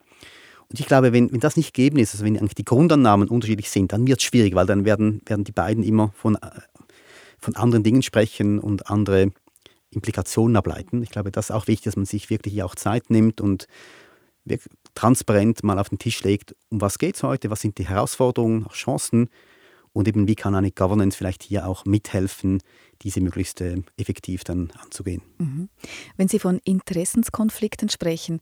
Und 0.68 0.78
ich 0.78 0.86
glaube, 0.86 1.12
wenn, 1.12 1.32
wenn 1.32 1.40
das 1.40 1.56
nicht 1.56 1.74
gegeben 1.74 1.98
ist, 1.98 2.14
also 2.14 2.24
wenn 2.24 2.38
eigentlich 2.38 2.54
die 2.54 2.64
Grundannahmen 2.64 3.28
unterschiedlich 3.28 3.70
sind, 3.70 3.92
dann 3.92 4.06
wird 4.06 4.20
es 4.20 4.24
schwierig, 4.24 4.54
weil 4.54 4.66
dann 4.66 4.84
werden, 4.84 5.20
werden 5.26 5.44
die 5.44 5.52
beiden 5.52 5.82
immer 5.82 6.12
von, 6.14 6.38
von 7.38 7.56
anderen 7.56 7.82
Dingen 7.82 8.02
sprechen 8.02 8.60
und 8.60 8.88
andere 8.88 9.32
Implikationen 9.90 10.56
ableiten. 10.56 11.02
Ich 11.02 11.10
glaube, 11.10 11.32
das 11.32 11.46
ist 11.46 11.50
auch 11.50 11.66
wichtig, 11.66 11.84
dass 11.84 11.96
man 11.96 12.04
sich 12.04 12.30
wirklich 12.30 12.54
hier 12.54 12.66
auch 12.66 12.76
Zeit 12.76 13.10
nimmt 13.10 13.40
und 13.40 13.66
transparent 14.94 15.62
mal 15.62 15.78
auf 15.78 15.88
den 15.88 15.98
Tisch 15.98 16.22
legt, 16.22 16.54
um 16.68 16.80
was 16.80 16.98
geht 16.98 17.16
es 17.16 17.22
heute, 17.22 17.50
was 17.50 17.60
sind 17.60 17.78
die 17.78 17.88
Herausforderungen, 17.88 18.66
Chancen 18.68 19.28
und 19.92 20.06
eben 20.06 20.28
wie 20.28 20.36
kann 20.36 20.54
eine 20.54 20.70
Governance 20.70 21.16
vielleicht 21.16 21.42
hier 21.42 21.66
auch 21.66 21.84
mithelfen, 21.84 22.62
diese 23.02 23.20
möglichst 23.20 23.60
äh, 23.60 23.82
effektiv 23.96 24.44
dann 24.44 24.70
anzugehen. 24.82 25.22
Mhm. 25.38 25.68
Wenn 26.16 26.28
Sie 26.28 26.38
von 26.38 26.60
Interessenskonflikten 26.64 27.88
sprechen, 27.88 28.40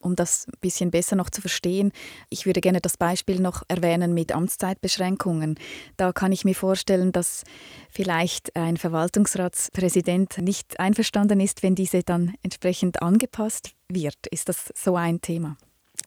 um 0.00 0.16
das 0.16 0.46
ein 0.48 0.58
bisschen 0.60 0.90
besser 0.90 1.16
noch 1.16 1.30
zu 1.30 1.40
verstehen, 1.40 1.92
ich 2.30 2.46
würde 2.46 2.60
gerne 2.60 2.80
das 2.80 2.96
Beispiel 2.96 3.40
noch 3.40 3.62
erwähnen 3.68 4.14
mit 4.14 4.32
Amtszeitbeschränkungen. 4.32 5.58
Da 5.96 6.12
kann 6.12 6.32
ich 6.32 6.44
mir 6.44 6.54
vorstellen, 6.54 7.12
dass 7.12 7.44
vielleicht 7.90 8.56
ein 8.56 8.76
Verwaltungsratspräsident 8.76 10.38
nicht 10.38 10.80
einverstanden 10.80 11.40
ist, 11.40 11.62
wenn 11.62 11.74
diese 11.74 12.02
dann 12.02 12.34
entsprechend 12.42 13.02
angepasst 13.02 13.72
wird. 13.88 14.26
Ist 14.30 14.48
das 14.48 14.72
so 14.74 14.96
ein 14.96 15.20
Thema? 15.20 15.56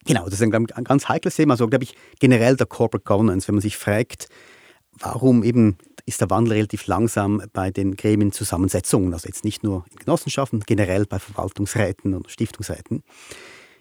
Genau, 0.06 0.24
das 0.24 0.34
ist 0.34 0.42
ein, 0.42 0.50
ganz 0.50 1.08
heikles 1.08 1.36
Thema. 1.36 1.54
Also, 1.54 1.66
glaube 1.68 1.84
ich, 1.84 1.94
generell 2.18 2.56
der 2.56 2.66
Corporate 2.66 3.04
Governance, 3.04 3.48
wenn 3.48 3.54
man 3.54 3.62
sich 3.62 3.76
fragt, 3.76 4.28
warum 4.98 5.42
eben 5.42 5.78
ist 6.06 6.20
der 6.20 6.30
Wandel 6.30 6.54
relativ 6.54 6.86
langsam 6.86 7.42
bei 7.52 7.70
den 7.70 7.96
Gremienzusammensetzungen, 7.96 9.14
also 9.14 9.26
jetzt 9.26 9.44
nicht 9.44 9.62
nur 9.62 9.86
in 9.90 9.96
Genossenschaften, 9.96 10.60
generell 10.60 11.06
bei 11.06 11.18
Verwaltungsräten 11.18 12.14
und 12.14 12.30
Stiftungsräten. 12.30 13.02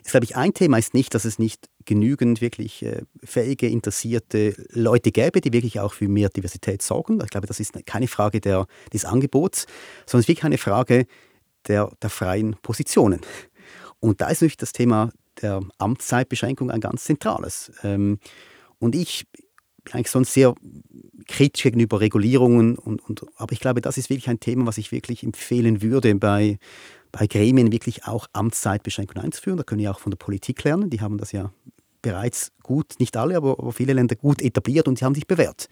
Ist, 0.04 0.12
glaube 0.12 0.26
ich, 0.26 0.36
ein 0.36 0.54
Thema 0.54 0.78
ist 0.78 0.94
nicht, 0.94 1.14
dass 1.14 1.26
es 1.26 1.40
nicht 1.40 1.70
genügend 1.86 2.42
wirklich 2.42 2.84
äh, 2.84 3.04
fähige, 3.24 3.68
interessierte 3.68 4.54
Leute 4.70 5.12
gäbe, 5.12 5.42
die 5.42 5.54
wirklich 5.54 5.80
auch 5.80 5.94
für 5.94 6.08
mehr 6.08 6.30
Diversität 6.30 6.82
sorgen. 6.82 7.20
Ich 7.24 7.30
glaube, 7.30 7.48
das 7.48 7.60
ist 7.60 7.74
keine 7.86 8.08
Frage 8.08 8.42
der, 8.42 8.68
des 8.92 9.06
Angebots, 9.06 9.66
sondern 10.06 10.20
es 10.20 10.26
ist 10.26 10.28
wirklich 10.30 10.44
eine 10.44 10.58
Frage 10.58 11.06
der, 11.68 11.90
der 12.02 12.10
freien 12.10 12.56
Positionen. 12.62 13.22
Und 14.00 14.20
da 14.20 14.28
ist 14.28 14.42
natürlich 14.42 14.58
das 14.58 14.74
Thema 14.74 15.12
der 15.42 15.62
Amtszeitbeschränkung 15.78 16.72
ein 16.72 16.82
ganz 16.82 17.04
zentrales. 17.06 17.72
Ähm, 17.84 18.20
und 18.80 18.96
ich 18.96 19.26
bin 19.84 19.94
eigentlich 19.94 20.12
sonst 20.12 20.34
sehr 20.34 20.54
kritisch 21.28 21.64
gegenüber 21.64 22.00
Regulierungen, 22.00 22.78
und, 22.78 23.02
und, 23.08 23.26
aber 23.38 23.52
ich 23.54 23.60
glaube, 23.60 23.82
das 23.82 23.98
ist 23.98 24.10
wirklich 24.10 24.30
ein 24.30 24.40
Thema, 24.40 24.66
was 24.66 24.78
ich 24.78 24.92
wirklich 24.92 25.24
empfehlen 25.24 25.82
würde, 25.82 26.16
bei, 26.16 26.58
bei 27.12 27.28
Gremien 27.28 27.72
wirklich 27.72 28.06
auch 28.06 28.28
Amtszeitbeschränkungen 28.34 29.24
einzuführen. 29.24 29.58
Da 29.58 29.64
können 29.64 29.82
wir 29.82 29.92
auch 29.92 30.00
von 30.00 30.12
der 30.12 30.18
Politik 30.18 30.64
lernen. 30.64 30.90
Die 30.90 31.02
haben 31.02 31.18
das 31.18 31.32
ja 31.32 31.52
bereits 32.02 32.52
gut, 32.62 32.96
nicht 33.00 33.18
alle, 33.18 33.38
aber, 33.38 33.58
aber 33.60 33.72
viele 33.72 33.94
Länder 33.94 34.16
gut 34.16 34.42
etabliert 34.42 34.88
und 34.88 35.00
sie 35.00 35.06
haben 35.06 35.16
sich 35.16 35.28
bewährt. 35.28 35.68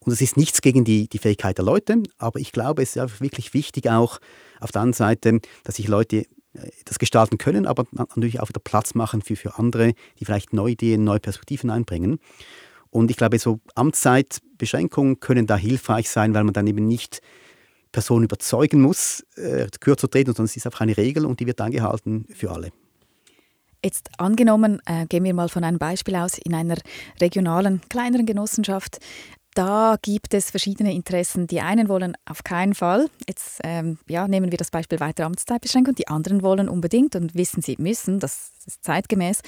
Und 0.00 0.12
es 0.12 0.20
ist 0.20 0.36
nichts 0.36 0.60
gegen 0.60 0.84
die, 0.84 1.08
die 1.08 1.18
Fähigkeit 1.18 1.56
der 1.56 1.64
Leute, 1.64 2.02
aber 2.18 2.40
ich 2.40 2.52
glaube, 2.52 2.82
es 2.82 2.96
ist 2.96 3.20
wirklich 3.20 3.54
wichtig 3.54 3.88
auch 3.88 4.18
auf 4.60 4.72
der 4.72 4.82
anderen 4.82 4.94
Seite, 4.94 5.40
dass 5.62 5.76
sich 5.76 5.86
Leute 5.86 6.26
das 6.84 6.98
gestalten 6.98 7.38
können, 7.38 7.66
aber 7.66 7.86
natürlich 7.92 8.40
auch 8.40 8.48
wieder 8.48 8.60
Platz 8.60 8.94
machen 8.94 9.22
für, 9.22 9.36
für 9.36 9.58
andere, 9.58 9.94
die 10.18 10.24
vielleicht 10.24 10.52
neue 10.52 10.72
Ideen, 10.72 11.04
neue 11.04 11.20
Perspektiven 11.20 11.70
einbringen. 11.70 12.18
Und 12.90 13.10
ich 13.10 13.16
glaube, 13.16 13.38
so 13.38 13.60
Amtszeitbeschränkungen 13.74 15.20
können 15.20 15.46
da 15.46 15.56
hilfreich 15.56 16.10
sein, 16.10 16.34
weil 16.34 16.44
man 16.44 16.52
dann 16.52 16.66
eben 16.66 16.86
nicht 16.86 17.22
Personen 17.90 18.24
überzeugen 18.24 18.82
muss, 18.82 19.24
äh, 19.36 19.66
kürzer 19.80 20.10
treten, 20.10 20.30
sondern 20.30 20.46
es 20.46 20.56
ist 20.56 20.66
einfach 20.66 20.80
eine 20.80 20.96
Regel 20.96 21.24
und 21.26 21.40
die 21.40 21.46
wird 21.46 21.60
eingehalten 21.60 22.26
für 22.34 22.50
alle. 22.50 22.70
Jetzt 23.84 24.10
angenommen, 24.18 24.80
äh, 24.86 25.06
gehen 25.06 25.24
wir 25.24 25.34
mal 25.34 25.48
von 25.48 25.64
einem 25.64 25.78
Beispiel 25.78 26.14
aus, 26.14 26.38
in 26.38 26.54
einer 26.54 26.76
regionalen, 27.20 27.80
kleineren 27.88 28.26
Genossenschaft 28.26 28.98
da 29.54 29.96
gibt 30.00 30.34
es 30.34 30.50
verschiedene 30.50 30.94
Interessen. 30.94 31.46
Die 31.46 31.60
einen 31.60 31.88
wollen 31.88 32.16
auf 32.24 32.44
keinen 32.44 32.74
Fall, 32.74 33.08
jetzt 33.28 33.60
ähm, 33.64 33.98
ja, 34.08 34.26
nehmen 34.28 34.50
wir 34.50 34.58
das 34.58 34.70
Beispiel 34.70 35.00
weitere 35.00 35.26
Amtszeitbeschränkung, 35.26 35.94
die 35.94 36.08
anderen 36.08 36.42
wollen 36.42 36.68
unbedingt 36.68 37.16
und 37.16 37.34
wissen, 37.34 37.62
sie 37.62 37.76
müssen, 37.78 38.18
das 38.20 38.52
ist 38.66 38.84
zeitgemäß. 38.84 39.40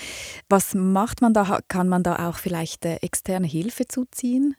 Was 0.48 0.74
macht 0.74 1.22
man 1.22 1.32
da? 1.32 1.60
Kann 1.68 1.88
man 1.88 2.02
da 2.02 2.28
auch 2.28 2.36
vielleicht 2.36 2.84
äh, 2.84 2.96
externe 2.96 3.46
Hilfe 3.46 3.86
zuziehen? 3.86 4.56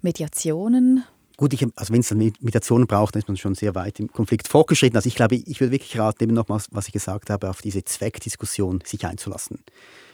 Mediationen? 0.00 1.04
Gut, 1.36 1.52
ich, 1.52 1.64
also 1.76 1.92
wenn 1.92 2.00
es 2.00 2.08
dann 2.08 2.18
Mediationen 2.18 2.88
braucht, 2.88 3.14
dann 3.14 3.20
ist 3.20 3.28
man 3.28 3.36
schon 3.36 3.54
sehr 3.54 3.74
weit 3.76 4.00
im 4.00 4.10
Konflikt 4.10 4.48
fortgeschritten. 4.48 4.96
Also 4.96 5.06
ich 5.06 5.14
glaube, 5.14 5.36
ich 5.36 5.60
würde 5.60 5.70
wirklich 5.70 5.96
raten, 5.96 6.24
eben 6.24 6.34
nochmals, 6.34 6.66
was 6.72 6.88
ich 6.88 6.92
gesagt 6.92 7.30
habe, 7.30 7.48
auf 7.48 7.62
diese 7.62 7.84
Zweckdiskussion 7.84 8.82
sich 8.84 9.06
einzulassen. 9.06 9.62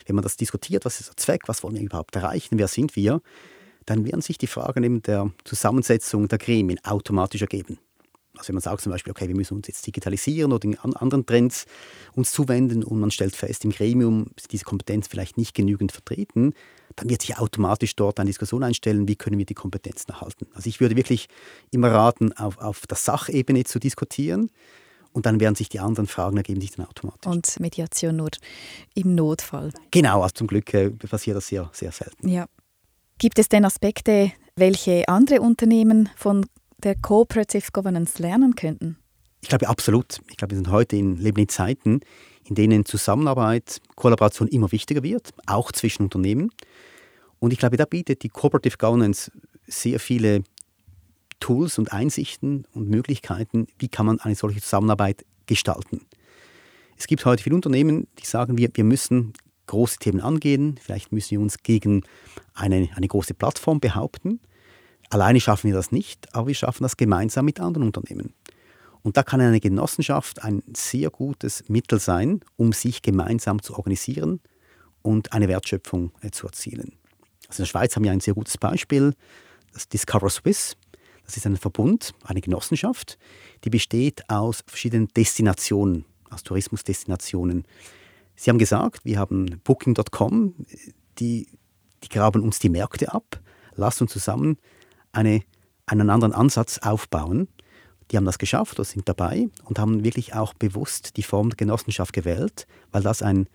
Wenn 0.05 0.15
man 0.15 0.21
das 0.23 0.37
diskutiert, 0.37 0.85
was 0.85 0.99
ist 0.99 1.09
der 1.09 1.17
Zweck, 1.17 1.47
was 1.47 1.63
wollen 1.63 1.75
wir 1.75 1.81
überhaupt 1.81 2.15
erreichen, 2.15 2.59
wer 2.59 2.67
sind 2.67 2.95
wir, 2.95 3.21
dann 3.85 4.05
werden 4.05 4.21
sich 4.21 4.37
die 4.37 4.47
Fragen 4.47 4.83
eben 4.83 5.01
der 5.01 5.31
Zusammensetzung 5.43 6.27
der 6.27 6.37
Gremien 6.37 6.83
automatisch 6.83 7.41
ergeben. 7.41 7.79
Also 8.37 8.49
wenn 8.49 8.55
man 8.55 8.61
sagt 8.61 8.81
zum 8.81 8.91
Beispiel, 8.91 9.11
okay, 9.11 9.27
wir 9.27 9.35
müssen 9.35 9.55
uns 9.55 9.67
jetzt 9.67 9.85
digitalisieren 9.87 10.51
oder 10.51 10.65
in 10.65 10.77
anderen 10.77 11.25
Trends 11.25 11.65
uns 12.13 12.31
zuwenden 12.31 12.83
und 12.83 12.99
man 12.99 13.11
stellt 13.11 13.35
fest, 13.35 13.63
im 13.65 13.71
Gremium 13.71 14.27
ist 14.35 14.51
diese 14.51 14.65
Kompetenz 14.65 15.07
vielleicht 15.07 15.37
nicht 15.37 15.53
genügend 15.53 15.91
vertreten, 15.91 16.53
dann 16.95 17.09
wird 17.09 17.21
sich 17.21 17.37
automatisch 17.37 17.95
dort 17.95 18.19
eine 18.19 18.29
Diskussion 18.29 18.63
einstellen, 18.63 19.07
wie 19.07 19.15
können 19.15 19.37
wir 19.37 19.45
die 19.45 19.53
Kompetenzen 19.53 20.11
erhalten. 20.11 20.47
Also 20.53 20.67
ich 20.69 20.79
würde 20.79 20.95
wirklich 20.95 21.27
immer 21.71 21.91
raten, 21.91 22.33
auf, 22.33 22.57
auf 22.57 22.87
der 22.87 22.97
Sachebene 22.97 23.63
zu 23.63 23.79
diskutieren 23.79 24.49
und 25.11 25.25
dann 25.25 25.39
werden 25.39 25.55
sich 25.55 25.69
die 25.69 25.79
anderen 25.79 26.07
Fragen 26.07 26.37
ergeben 26.37 26.61
sich 26.61 26.71
dann 26.71 26.85
automatisch. 26.85 27.31
Und 27.31 27.59
Mediation 27.59 28.17
nur 28.17 28.31
im 28.95 29.15
Notfall. 29.15 29.71
Genau, 29.91 30.21
also 30.21 30.33
zum 30.33 30.47
Glück 30.47 30.73
äh, 30.73 30.89
passiert 30.89 31.37
das 31.37 31.47
sehr, 31.47 31.69
sehr 31.73 31.91
selten. 31.91 32.27
Ja. 32.27 32.47
Gibt 33.17 33.39
es 33.39 33.47
denn 33.47 33.63
Aspekte, 33.63 34.33
welche 34.57 35.07
andere 35.07 35.39
Unternehmen 35.41 36.09
von 36.17 36.45
der 36.83 36.95
Cooperative 36.95 37.71
Governance 37.71 38.21
lernen 38.21 38.55
könnten? 38.55 38.97
Ich 39.41 39.49
glaube 39.49 39.69
absolut. 39.69 40.19
Ich 40.29 40.37
glaube, 40.37 40.51
wir 40.51 40.57
sind 40.57 40.69
heute 40.69 40.97
in, 40.97 41.17
leben 41.17 41.39
in 41.39 41.47
Zeiten, 41.47 42.01
in 42.43 42.55
denen 42.55 42.83
Zusammenarbeit, 42.83 43.79
Kollaboration 43.95 44.47
immer 44.47 44.71
wichtiger 44.71 45.01
wird, 45.03 45.33
auch 45.45 45.71
zwischen 45.71 46.03
Unternehmen. 46.03 46.51
Und 47.39 47.53
ich 47.53 47.59
glaube, 47.59 47.77
da 47.77 47.85
bietet 47.85 48.23
die 48.23 48.29
Cooperative 48.29 48.77
Governance 48.77 49.31
sehr 49.67 49.99
viele 49.99 50.43
Tools 51.39 51.77
und 51.77 51.93
Einsichten 51.93 52.65
und 52.73 52.89
Möglichkeiten, 52.89 53.67
wie 53.77 53.87
kann 53.87 54.07
man 54.07 54.19
eine 54.19 54.35
solche 54.35 54.61
Zusammenarbeit 54.61 55.25
gestalten. 55.45 56.01
Es 56.97 57.07
gibt 57.07 57.25
heute 57.25 57.43
viele 57.43 57.55
Unternehmen, 57.55 58.07
die 58.19 58.25
sagen, 58.25 58.57
wir, 58.57 58.69
wir 58.73 58.83
müssen 58.83 59.33
große 59.67 59.97
Themen 59.99 60.21
angehen. 60.21 60.79
Vielleicht 60.81 61.11
müssen 61.11 61.31
wir 61.31 61.41
uns 61.41 61.63
gegen 61.63 62.03
eine, 62.53 62.89
eine 62.95 63.07
große 63.07 63.33
Plattform 63.33 63.79
behaupten. 63.79 64.39
Alleine 65.09 65.39
schaffen 65.39 65.67
wir 65.67 65.75
das 65.75 65.91
nicht, 65.91 66.33
aber 66.33 66.47
wir 66.47 66.55
schaffen 66.55 66.83
das 66.83 66.97
gemeinsam 66.97 67.45
mit 67.45 67.59
anderen 67.59 67.87
Unternehmen. 67.87 68.33
Und 69.03 69.17
da 69.17 69.23
kann 69.23 69.39
eine 69.39 69.59
Genossenschaft 69.59 70.43
ein 70.43 70.63
sehr 70.75 71.11
gutes 71.11 71.69
Mittel 71.69 71.99
sein, 71.99 72.41
um 72.55 72.73
sich 72.73 73.03
gemeinsam 73.03 73.61
zu 73.61 73.75
organisieren 73.75 74.39
und 75.03 75.31
eine 75.31 75.47
Wertschöpfung 75.47 76.11
äh, 76.21 76.31
zu 76.31 76.47
erzielen. 76.47 76.93
Also 77.47 77.61
in 77.61 77.65
der 77.65 77.69
Schweiz 77.69 77.95
haben 77.95 78.03
wir 78.03 78.11
ein 78.11 78.19
sehr 78.19 78.33
gutes 78.33 78.57
Beispiel. 78.57 79.13
das 79.73 79.87
Discover 79.87 80.29
Swiss. 80.29 80.75
Das 81.25 81.37
ist 81.37 81.45
ein 81.45 81.57
Verbund, 81.57 82.13
eine 82.23 82.41
Genossenschaft, 82.41 83.17
die 83.63 83.71
besteht 83.71 84.29
aus 84.29 84.63
verschiedenen 84.67 85.07
Destinationen, 85.09 86.05
aus 86.29 86.43
Tourismusdestinationen. 86.43 87.65
Sie 88.35 88.49
haben 88.49 88.57
gesagt, 88.57 89.05
wir 89.05 89.19
haben 89.19 89.61
Booking.com, 89.63 90.55
die, 91.19 91.47
die 92.03 92.09
graben 92.09 92.41
uns 92.41 92.59
die 92.59 92.69
Märkte 92.69 93.13
ab. 93.13 93.39
Lasst 93.75 94.01
uns 94.01 94.11
zusammen 94.11 94.57
eine, 95.11 95.41
einen 95.85 96.09
anderen 96.09 96.33
Ansatz 96.33 96.79
aufbauen. 96.79 97.47
Die 98.11 98.17
haben 98.17 98.25
das 98.25 98.37
geschafft 98.37 98.77
oder 98.77 98.83
sind 98.83 99.09
dabei 99.09 99.49
und 99.63 99.79
haben 99.79 100.03
wirklich 100.03 100.35
auch 100.35 100.53
bewusst 100.53 101.17
die 101.17 101.23
Form 101.23 101.49
der 101.49 101.57
Genossenschaft 101.57 102.13
gewählt, 102.13 102.67
weil 102.91 103.01
das 103.01 103.21
ein, 103.21 103.47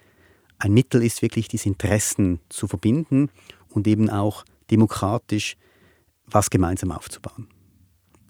ein 0.59 0.73
Mittel 0.73 1.03
ist, 1.03 1.23
wirklich 1.23 1.49
diese 1.49 1.69
Interessen 1.69 2.41
zu 2.49 2.67
verbinden 2.67 3.31
und 3.69 3.87
eben 3.87 4.11
auch 4.11 4.45
demokratisch 4.71 5.57
was 6.27 6.51
gemeinsam 6.51 6.91
aufzubauen. 6.91 7.49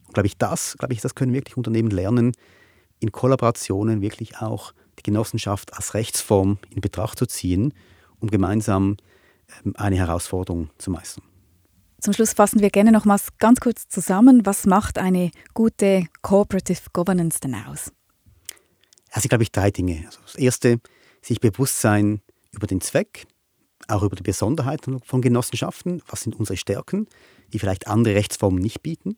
Und 0.06 0.14
glaube 0.14 0.26
ich, 0.26 0.36
das, 0.36 0.76
glaube 0.78 0.92
ich, 0.92 1.00
das 1.00 1.14
können 1.14 1.32
wirklich 1.32 1.56
Unternehmen 1.56 1.90
lernen, 1.90 2.32
in 2.98 3.12
Kollaborationen 3.12 4.02
wirklich 4.02 4.38
auch 4.38 4.74
die 5.00 5.10
Genossenschaft 5.10 5.74
als 5.74 5.94
Rechtsform 5.94 6.58
in 6.74 6.80
Betracht 6.80 7.18
zu 7.18 7.26
ziehen, 7.26 7.74
um 8.20 8.30
gemeinsam 8.30 8.96
ähm, 9.64 9.74
eine 9.76 9.96
Herausforderung 9.96 10.70
zu 10.78 10.90
meistern. 10.90 11.24
Zum 12.00 12.14
Schluss 12.14 12.32
fassen 12.32 12.60
wir 12.60 12.70
gerne 12.70 12.92
nochmals 12.92 13.28
ganz 13.38 13.60
kurz 13.60 13.88
zusammen, 13.88 14.46
was 14.46 14.64
macht 14.64 14.98
eine 14.98 15.30
gute 15.52 16.06
Cooperative 16.22 16.80
Governance 16.92 17.40
denn 17.40 17.54
aus? 17.54 17.92
Also, 19.10 19.28
glaube 19.28 19.42
ich, 19.42 19.52
drei 19.52 19.70
Dinge. 19.70 20.04
Also 20.06 20.20
das 20.22 20.36
erste, 20.36 20.80
sich 21.20 21.40
bewusst 21.40 21.80
sein 21.80 22.22
über 22.52 22.66
den 22.66 22.80
Zweck, 22.80 23.26
auch 23.88 24.02
über 24.02 24.16
die 24.16 24.22
Besonderheiten 24.22 25.00
von 25.02 25.20
Genossenschaften. 25.20 26.02
Was 26.06 26.22
sind 26.22 26.36
unsere 26.36 26.56
Stärken, 26.56 27.06
die 27.52 27.58
vielleicht 27.58 27.86
andere 27.86 28.14
Rechtsformen 28.14 28.62
nicht 28.62 28.82
bieten? 28.82 29.16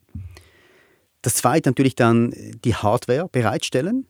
Das 1.21 1.35
zweite 1.35 1.69
natürlich 1.69 1.95
dann 1.95 2.35
die 2.65 2.75
Hardware 2.75 3.29
bereitstellen 3.31 4.09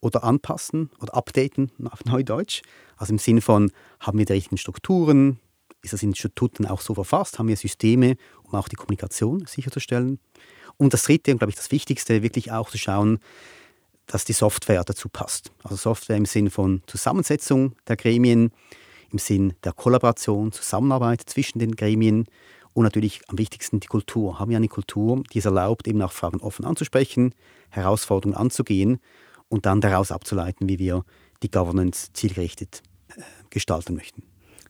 oder 0.00 0.24
anpassen 0.24 0.90
oder 1.00 1.14
updaten 1.14 1.70
auf 1.90 2.04
Neudeutsch. 2.04 2.62
Also 2.96 3.12
im 3.12 3.18
Sinne 3.18 3.40
von, 3.40 3.72
haben 4.00 4.18
wir 4.18 4.24
die 4.24 4.32
richtigen 4.32 4.58
Strukturen? 4.58 5.38
Ist 5.82 5.92
das 5.92 6.02
Institut 6.02 6.58
dann 6.58 6.66
auch 6.66 6.80
so 6.80 6.94
verfasst? 6.94 7.38
Haben 7.38 7.48
wir 7.48 7.56
Systeme, 7.56 8.16
um 8.44 8.54
auch 8.54 8.68
die 8.68 8.76
Kommunikation 8.76 9.44
sicherzustellen? 9.46 10.18
Und 10.76 10.92
das 10.92 11.02
dritte, 11.02 11.32
und 11.32 11.38
glaube 11.38 11.50
ich 11.50 11.56
das 11.56 11.70
Wichtigste, 11.70 12.22
wirklich 12.22 12.52
auch 12.52 12.70
zu 12.70 12.78
schauen, 12.78 13.18
dass 14.06 14.24
die 14.24 14.32
Software 14.32 14.84
dazu 14.84 15.08
passt. 15.08 15.50
Also 15.62 15.76
Software 15.76 16.16
im 16.16 16.26
Sinn 16.26 16.50
von 16.50 16.82
Zusammensetzung 16.86 17.74
der 17.86 17.96
Gremien, 17.96 18.52
im 19.10 19.18
Sinn 19.18 19.54
der 19.62 19.72
Kollaboration, 19.72 20.52
Zusammenarbeit 20.52 21.22
zwischen 21.26 21.58
den 21.58 21.76
Gremien 21.76 22.26
und 22.72 22.82
natürlich 22.82 23.22
am 23.28 23.38
wichtigsten 23.38 23.80
die 23.80 23.86
Kultur. 23.86 24.38
Haben 24.38 24.50
wir 24.50 24.56
eine 24.56 24.68
Kultur, 24.68 25.22
die 25.32 25.38
es 25.38 25.44
erlaubt, 25.44 25.86
eben 25.86 26.02
auch 26.02 26.12
Fragen 26.12 26.40
offen 26.40 26.64
anzusprechen, 26.64 27.34
Herausforderungen 27.70 28.36
anzugehen 28.36 29.00
und 29.48 29.66
dann 29.66 29.80
daraus 29.80 30.10
abzuleiten, 30.10 30.68
wie 30.68 30.78
wir 30.78 31.04
die 31.42 31.50
Governance 31.50 32.12
zielgerichtet 32.12 32.82
äh, 33.16 33.22
gestalten 33.50 33.94
möchten. 33.94 34.22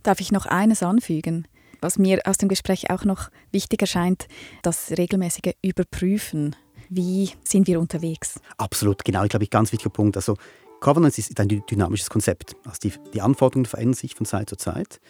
Darf 0.02 0.20
ich 0.20 0.32
noch 0.32 0.46
eines 0.46 0.82
anfügen? 0.82 1.48
Was 1.80 1.98
mir 1.98 2.20
aus 2.24 2.38
dem 2.38 2.48
Gespräch 2.48 2.90
auch 2.90 3.04
noch 3.04 3.30
wichtig 3.52 3.82
erscheint, 3.82 4.26
das 4.62 4.92
regelmäßige 4.92 5.54
Überprüfen. 5.62 6.56
Wie 6.88 7.30
sind 7.42 7.66
wir 7.66 7.80
unterwegs? 7.80 8.40
Absolut, 8.56 9.04
genau. 9.04 9.24
Ich 9.24 9.30
glaube, 9.30 9.44
ein 9.44 9.50
ganz 9.50 9.72
wichtiger 9.72 9.90
Punkt. 9.90 10.16
Also 10.16 10.36
Governance 10.80 11.18
ist 11.18 11.38
ein 11.40 11.48
dynamisches 11.48 12.10
Konzept. 12.10 12.56
Also 12.64 12.78
die, 12.82 12.92
die 13.12 13.20
Anforderungen 13.20 13.66
verändern 13.66 13.94
sich 13.94 14.14
von 14.14 14.26
Zeit 14.26 14.48
zu 14.48 14.56
Zeit. 14.56 15.00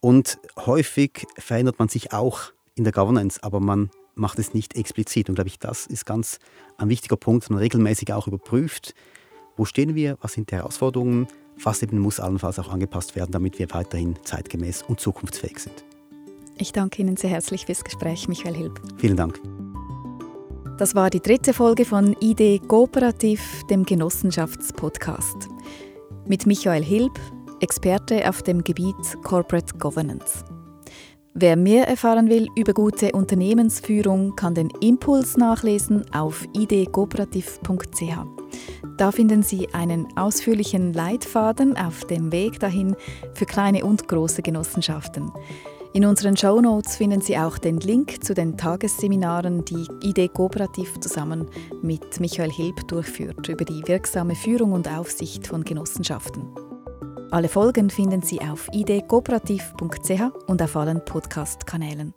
Und 0.00 0.38
häufig 0.56 1.26
verändert 1.36 1.78
man 1.78 1.88
sich 1.88 2.12
auch 2.12 2.52
in 2.74 2.84
der 2.84 2.92
Governance, 2.92 3.42
aber 3.42 3.60
man 3.60 3.90
macht 4.18 4.38
es 4.38 4.54
nicht 4.54 4.76
explizit. 4.76 5.28
Und 5.28 5.36
glaube 5.36 5.48
ich, 5.48 5.58
das 5.58 5.86
ist 5.86 6.06
ganz 6.06 6.38
ein 6.76 6.88
wichtiger 6.88 7.16
Punkt, 7.16 7.44
dass 7.44 7.50
man 7.50 7.58
regelmäßig 7.58 8.12
auch 8.12 8.26
überprüft, 8.26 8.94
wo 9.56 9.64
stehen 9.64 9.94
wir, 9.94 10.16
was 10.20 10.34
sind 10.34 10.50
die 10.50 10.56
Herausforderungen, 10.56 11.26
was 11.62 11.82
eben 11.82 11.98
muss 11.98 12.20
allenfalls 12.20 12.58
auch 12.58 12.70
angepasst 12.70 13.16
werden, 13.16 13.32
damit 13.32 13.58
wir 13.58 13.70
weiterhin 13.72 14.16
zeitgemäß 14.22 14.82
und 14.82 15.00
zukunftsfähig 15.00 15.58
sind. 15.58 15.84
Ich 16.56 16.72
danke 16.72 17.02
Ihnen 17.02 17.16
sehr 17.16 17.30
herzlich 17.30 17.66
fürs 17.66 17.84
Gespräch, 17.84 18.28
Michael 18.28 18.54
Hilb. 18.54 18.80
Vielen 18.98 19.16
Dank. 19.16 19.40
Das 20.78 20.94
war 20.94 21.10
die 21.10 21.20
dritte 21.20 21.52
Folge 21.52 21.84
von 21.84 22.16
ID 22.20 22.68
Kooperativ, 22.68 23.64
dem 23.68 23.84
Genossenschaftspodcast. 23.84 25.48
Mit 26.26 26.46
Michael 26.46 26.84
Hilb, 26.84 27.18
Experte 27.60 28.28
auf 28.28 28.42
dem 28.42 28.62
Gebiet 28.62 28.94
Corporate 29.24 29.76
Governance. 29.78 30.44
Wer 31.40 31.54
mehr 31.54 31.86
erfahren 31.86 32.28
will 32.28 32.48
über 32.56 32.72
gute 32.72 33.12
Unternehmensführung, 33.12 34.34
kann 34.34 34.56
den 34.56 34.70
Impuls 34.80 35.36
nachlesen 35.36 36.04
auf 36.12 36.44
idkooperativ.ch. 36.52 38.02
Da 38.96 39.12
finden 39.12 39.44
Sie 39.44 39.72
einen 39.72 40.08
ausführlichen 40.16 40.92
Leitfaden 40.92 41.76
auf 41.76 42.04
dem 42.06 42.32
Weg 42.32 42.58
dahin 42.58 42.96
für 43.34 43.46
kleine 43.46 43.84
und 43.84 44.08
große 44.08 44.42
Genossenschaften. 44.42 45.30
In 45.92 46.06
unseren 46.06 46.36
Show 46.36 46.60
Notes 46.60 46.96
finden 46.96 47.20
Sie 47.20 47.38
auch 47.38 47.58
den 47.58 47.78
Link 47.78 48.24
zu 48.24 48.34
den 48.34 48.56
Tagesseminaren, 48.56 49.64
die 49.64 49.86
ID 50.02 50.34
Kooperativ 50.34 50.98
zusammen 50.98 51.46
mit 51.82 52.18
Michael 52.18 52.50
Hilb 52.50 52.88
durchführt 52.88 53.48
über 53.48 53.64
die 53.64 53.86
wirksame 53.86 54.34
Führung 54.34 54.72
und 54.72 54.88
Aufsicht 54.88 55.46
von 55.46 55.62
Genossenschaften. 55.62 56.67
Alle 57.30 57.48
Folgen 57.48 57.90
finden 57.90 58.22
Sie 58.22 58.40
auf 58.40 58.68
idkooperativ.ch 58.72 60.22
und 60.46 60.62
auf 60.62 60.76
allen 60.76 61.04
Podcast-Kanälen. 61.04 62.14